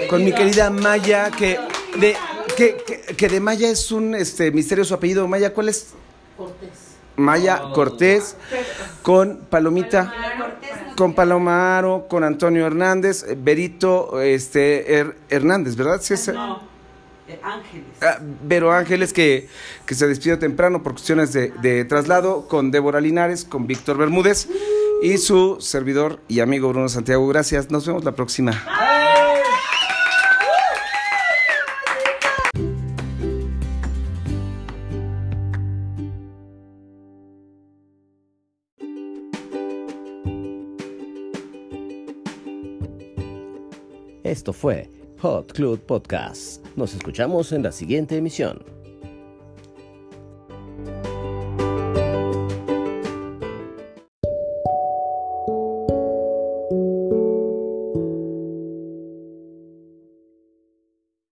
[0.09, 1.57] con mi querida Maya, que
[1.99, 2.15] de,
[2.55, 5.27] que, que- que de Maya es un este, misterio su apellido.
[5.27, 5.87] Maya, ¿cuál es?
[7.15, 8.35] Maya Cortés,
[9.01, 10.13] con Palomita,
[10.95, 15.99] con Palomaro, con Antonio Hernández, Berito este, Her- Hernández, ¿verdad?
[16.01, 16.61] Sí, es- No,
[17.43, 17.85] Ángeles.
[18.01, 19.49] Ah, Vero Ángeles, que,
[19.85, 24.47] que se despidió temprano por cuestiones de, de traslado, con Débora Linares, con Víctor Bermúdez
[25.01, 27.27] y su servidor y amigo Bruno Santiago.
[27.27, 28.51] Gracias, nos vemos la próxima.
[44.37, 44.87] Esto fue
[45.21, 46.63] Hot Club Podcast.
[46.75, 48.76] Nos escuchamos en la siguiente emisión.